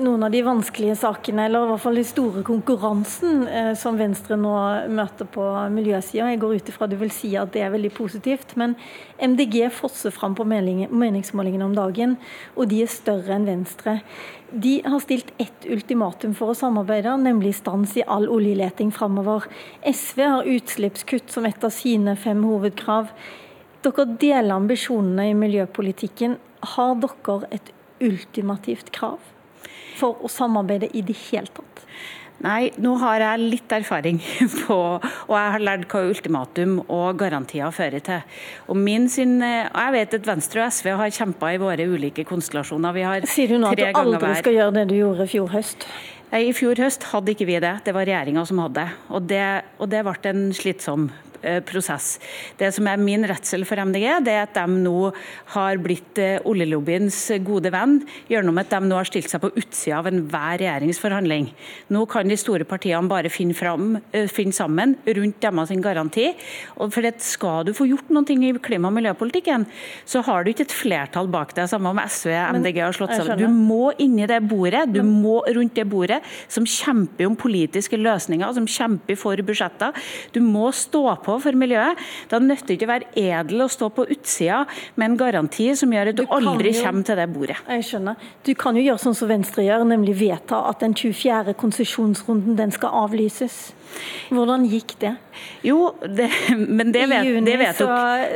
noen 0.08 0.24
av 0.26 0.32
de 0.32 0.40
vanskelige 0.44 0.96
sakene, 0.98 1.44
eller 1.48 1.66
i 1.66 1.70
hvert 1.70 1.82
fall 1.82 1.98
den 1.98 2.06
store 2.06 2.42
konkurransen 2.46 3.44
eh, 3.46 3.70
som 3.78 3.98
Venstre 4.00 4.38
nå 4.40 4.54
møter 4.94 5.28
på 5.28 5.44
miljøsida. 5.74 6.30
Jeg 6.32 6.40
går 6.42 6.56
ut 6.56 6.72
ifra 6.72 6.88
du 6.88 6.96
vil 7.00 7.12
si 7.14 7.34
at 7.38 7.52
det 7.54 7.62
er 7.64 7.72
veldig 7.74 7.92
positivt. 7.96 8.54
Men 8.60 8.74
MDG 9.20 9.68
fosser 9.74 10.14
fram 10.14 10.36
på 10.38 10.46
meningsmålingene 10.48 11.68
om 11.68 11.76
dagen, 11.76 12.16
og 12.56 12.72
de 12.72 12.82
er 12.84 12.92
større 12.92 13.36
enn 13.36 13.46
Venstre. 13.48 13.98
De 14.48 14.78
har 14.86 15.04
stilt 15.04 15.32
ett 15.42 15.68
ultimatum 15.68 16.34
for 16.36 16.54
å 16.54 16.56
samarbeide, 16.56 17.18
nemlig 17.20 17.58
stans 17.58 17.96
i 18.00 18.06
all 18.08 18.28
oljeleting 18.32 18.92
framover. 18.94 19.46
SV 19.84 20.22
har 20.24 20.52
utslippskutt 20.56 21.34
som 21.34 21.48
et 21.48 21.64
av 21.64 21.74
sine 21.74 22.16
fem 22.16 22.40
hovedkrav. 22.48 23.12
Dere 23.84 24.10
deler 24.18 24.56
ambisjonene 24.56 25.30
i 25.30 25.36
miljøpolitikken. 25.38 26.38
Har 26.74 26.96
dere 27.02 27.42
et 27.54 27.74
ultimativt 28.02 28.90
krav 28.94 29.20
for 29.98 30.22
å 30.22 30.30
samarbeide 30.32 30.90
i 30.94 31.04
det 31.04 31.16
hele 31.28 31.50
tatt? 31.52 31.84
Nei, 32.44 32.68
nå 32.78 32.92
har 33.02 33.18
jeg 33.18 33.46
litt 33.50 33.72
erfaring 33.74 34.20
på 34.60 34.76
Og 34.76 35.32
jeg 35.34 35.54
har 35.54 35.64
lært 35.64 35.88
hva 35.90 36.04
ultimatum 36.06 36.76
og 36.84 37.18
garantier 37.18 37.72
fører 37.74 38.04
til. 38.04 38.36
Og 38.70 38.78
min 38.78 39.08
sin, 39.10 39.40
jeg 39.42 39.94
vet 39.96 40.14
at 40.20 40.28
Venstre 40.28 40.62
og 40.62 40.76
SV 40.76 40.92
har 41.00 41.16
kjempa 41.16 41.50
i 41.54 41.58
våre 41.58 41.88
ulike 41.90 42.22
konstellasjoner. 42.28 42.94
Vi 42.94 43.06
har 43.08 43.26
Sier 43.26 43.50
du 43.50 43.58
nå 43.58 43.72
at 43.72 43.82
du 43.82 43.88
aldri 43.90 44.36
skal 44.38 44.58
gjøre 44.60 44.76
det 44.78 44.86
du 44.92 44.96
gjorde 45.00 45.26
i 45.26 45.32
fjor 45.34 45.50
høst? 45.56 45.88
I 46.28 46.52
fjor 46.52 46.78
høst 46.78 47.08
hadde 47.10 47.32
ikke 47.32 47.48
vi 47.48 47.56
det, 47.64 47.78
det 47.86 47.94
var 47.96 48.06
regjeringa 48.06 48.44
som 48.46 48.60
hadde. 48.60 48.84
Og 49.16 49.26
det, 49.30 49.46
og 49.80 49.90
det 49.90 50.04
ble 50.06 50.30
en 50.30 50.50
slitsom 50.54 51.08
prosess. 51.68 52.16
Det 52.58 52.70
som 52.74 52.86
er 52.90 53.00
min 53.00 53.26
redsel 53.28 53.64
for 53.68 53.80
MDG, 53.80 54.06
det 54.26 54.34
er 54.34 54.44
at 54.46 54.56
de 54.56 54.80
nå 54.82 55.10
har 55.54 55.78
blitt 55.82 56.18
eh, 56.22 56.38
oljelobbyens 56.48 57.18
gode 57.46 57.72
venn 57.74 57.98
gjennom 58.30 58.58
at 58.60 58.72
de 58.72 58.80
nå 58.88 58.98
har 58.98 59.08
stilt 59.08 59.30
seg 59.30 59.42
på 59.42 59.52
utsida 59.58 60.00
av 60.00 60.08
enhver 60.10 60.58
regjeringsforhandling. 60.62 61.50
Nå 61.94 62.04
kan 62.10 62.28
de 62.28 62.38
store 62.38 62.66
partiene 62.68 63.10
bare 63.10 63.32
finne, 63.32 63.56
fram, 63.56 63.96
eh, 64.12 64.28
finne 64.32 64.56
sammen 64.56 64.96
rundt 65.06 65.40
deres 65.44 65.74
garanti. 65.84 66.30
Og 66.78 66.92
for 66.94 67.06
at 67.06 67.20
Skal 67.28 67.64
du 67.66 67.72
få 67.74 67.86
gjort 67.88 68.08
noe 68.10 68.24
i 68.24 68.52
klima- 68.62 68.88
og 68.88 68.94
miljøpolitikken, 68.94 69.66
så 70.06 70.22
har 70.24 70.44
du 70.44 70.50
ikke 70.50 70.66
et 70.66 70.72
flertall 70.72 71.28
bak 71.28 71.54
deg, 71.54 71.68
samme 71.68 71.90
om 71.90 71.98
SV 71.98 72.30
og 72.30 72.56
MDG 72.58 72.78
har 72.80 72.92
slått 72.92 73.14
sammen. 73.16 73.38
Du 73.38 73.48
må 73.48 73.92
inni 73.98 74.26
det 74.26 74.40
bordet, 74.48 74.92
du 74.92 75.02
må 75.02 75.42
rundt 75.46 75.74
det 75.74 75.86
bordet 75.88 76.22
som 76.48 76.64
kjemper 76.64 77.26
om 77.26 77.36
politiske 77.36 77.98
løsninger, 77.98 78.54
som 78.54 78.66
kjemper 78.66 79.18
for 79.18 79.36
budsjetter. 79.36 79.92
Du 80.32 80.40
må 80.40 80.70
stå 80.72 81.04
på 81.24 81.27
på 81.28 81.38
for 81.44 81.58
miljøet. 81.58 82.00
Da 82.32 82.40
nytter 82.42 82.72
det 82.72 82.78
ikke 82.78 82.88
å 82.88 82.92
være 82.94 83.10
edel 83.20 83.64
og 83.66 83.72
stå 83.72 83.90
på 83.94 84.08
utsida 84.08 84.64
med 84.96 85.10
en 85.10 85.18
garanti 85.20 85.70
som 85.78 85.92
gjør 85.94 86.12
at 86.12 86.18
du, 86.18 86.24
du 86.24 86.34
aldri 86.40 86.74
jo, 86.74 86.82
kommer 86.82 87.06
til 87.06 87.20
det 87.20 87.28
bordet. 87.34 87.58
Jeg 87.68 87.88
skjønner. 87.90 88.28
Du 88.48 88.52
kan 88.58 88.78
jo 88.78 88.84
gjøre 88.86 89.04
sånn 89.04 89.18
som 89.18 89.30
Venstre 89.30 89.66
gjør, 89.66 89.86
nemlig 89.88 90.16
vedta 90.20 90.64
at 90.70 90.84
den 90.84 90.96
24. 90.96 91.56
konsesjonsrunden 91.60 92.58
den 92.58 92.74
skal 92.74 93.04
avlyses. 93.04 93.60
Hvordan 94.32 94.66
gikk 94.68 94.98
det? 95.02 95.14
Jo, 95.62 95.94
det, 96.06 96.30
men 96.56 96.92
det, 96.92 97.06
vet, 97.10 97.24
I 97.24 97.32
juni 97.32 97.50
det 97.50 97.56
vedtok, 97.60 97.90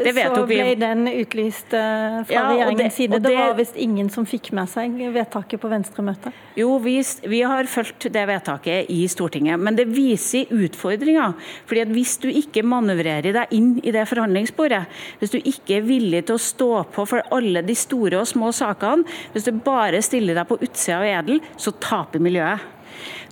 det 0.04 0.12
vet 0.16 0.34
så 0.34 0.44
ble 0.48 0.74
den 0.78 1.06
utlyst 1.10 1.74
uh, 1.76 2.22
fra 2.26 2.34
ja, 2.34 2.42
regjeringens 2.50 2.98
side. 2.98 3.20
Det, 3.22 3.34
var 3.36 3.54
visst 3.58 3.78
ingen 3.78 4.10
som 4.10 4.26
fikk 4.28 4.50
med 4.56 4.70
seg 4.70 4.96
vedtaket 5.14 5.62
på 5.62 5.70
Venstre-møtet? 5.70 6.34
Jo, 6.58 6.74
vi, 6.82 6.96
vi, 7.30 7.42
har 7.46 7.70
fulgt 7.70 8.08
det 8.12 8.24
vedtaket 8.28 8.90
i 8.92 9.00
Stortinget, 9.10 9.60
men 9.62 9.78
det 9.78 9.86
viser 9.92 10.50
utfordringer. 10.52 11.36
Fordi 11.70 11.84
at 11.86 11.94
Hvis 11.94 12.16
du 12.22 12.28
ikke 12.30 12.64
manøvrerer 12.66 13.34
deg 13.36 13.54
inn 13.54 13.74
i 13.82 13.94
det 13.94 14.04
forhandlingsbordet, 14.10 14.82
hvis 15.20 15.34
du 15.34 15.38
ikke 15.38 15.78
er 15.78 15.86
villig 15.86 16.26
til 16.26 16.38
å 16.38 16.42
stå 16.42 16.70
på 16.92 17.06
for 17.08 17.34
alle 17.34 17.62
de 17.66 17.76
store 17.78 18.22
og 18.22 18.28
små 18.28 18.50
sakene, 18.56 19.06
hvis 19.32 19.46
du 19.46 19.52
bare 19.64 20.02
stiller 20.04 20.38
deg 20.38 20.48
på 20.48 20.58
utsida 20.60 21.00
av 21.00 21.08
edel, 21.08 21.42
så 21.56 21.74
taper 21.82 22.22
miljøet. 22.22 22.70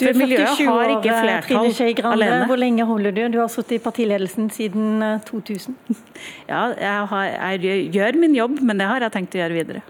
Du 0.01 0.07
er 0.09 0.17
47 0.17 0.67
år, 0.73 0.95
eh, 1.05 1.41
Trine 1.45 1.73
Skei 1.77 1.95
Grande. 1.99 2.29
Hvor 2.49 2.61
lenge 2.61 2.87
holder 2.89 3.13
du? 3.13 3.23
Du 3.29 3.39
har 3.43 3.49
sittet 3.53 3.79
i 3.79 3.85
partiledelsen 3.85 4.51
siden 4.55 5.21
2000. 5.29 5.77
Eh, 5.91 6.03
ja, 6.53 6.67
jeg, 6.75 7.07
har, 7.13 7.25
jeg, 7.61 7.89
gjør 7.95 8.21
min 8.21 8.37
jobb, 8.37 8.61
men 8.63 8.81
det 8.81 8.91
har 8.91 9.07
jeg 9.07 9.19
tenkt 9.19 9.37
å 9.37 9.43
gjøre 9.43 9.59
videre. 9.61 9.87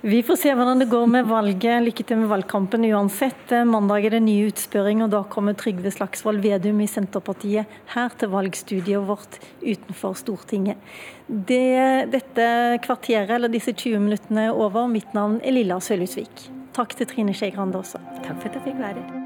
Vi 0.00 0.22
får 0.24 0.38
se 0.40 0.52
hvordan 0.56 0.80
det 0.80 0.88
går 0.88 1.08
med 1.12 1.26
valget. 1.28 1.82
Lykke 1.84 2.04
til 2.08 2.22
med 2.22 2.30
valgkampen 2.30 2.86
uansett. 2.88 3.52
Mandag 3.68 4.06
er 4.08 4.14
det 4.16 4.22
ny 4.24 4.38
utspørring, 4.48 5.02
og 5.04 5.10
da 5.12 5.20
kommer 5.28 5.52
Trygve 5.60 5.92
Slagsvold 5.92 6.40
Vedum 6.40 6.80
i 6.80 6.88
Senterpartiet 6.88 7.68
her 7.92 8.16
til 8.18 8.32
valgstudiet 8.32 9.04
vårt 9.04 9.36
utenfor 9.60 10.16
Stortinget. 10.16 10.80
Det, 11.28 12.08
dette 12.16 12.46
kvarteret, 12.86 13.36
eller 13.36 13.52
disse 13.52 13.76
20 13.76 14.00
minuttene 14.08 14.48
er 14.48 14.56
over. 14.56 14.88
Mitt 14.88 15.12
navn 15.14 15.36
er 15.44 15.58
Lilla 15.58 15.76
Sølhusvik. 15.84 16.48
Takk 16.76 16.94
til 16.98 17.08
Trine 17.10 17.34
Skei 17.34 17.50
Grande 17.54 17.80
også. 17.80 17.98
Takk 18.24 18.38
for 18.42 18.50
at 18.50 18.60
jeg 18.60 18.68
fikk 18.68 18.78
være 18.78 19.02
her. 19.02 19.16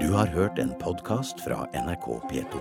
Du 0.00 0.12
har 0.12 0.28
hørt 0.32 0.58
en 0.58 0.72
podkast 0.80 1.40
fra 1.44 1.66
NRK 1.76 2.06
P2. 2.30 2.60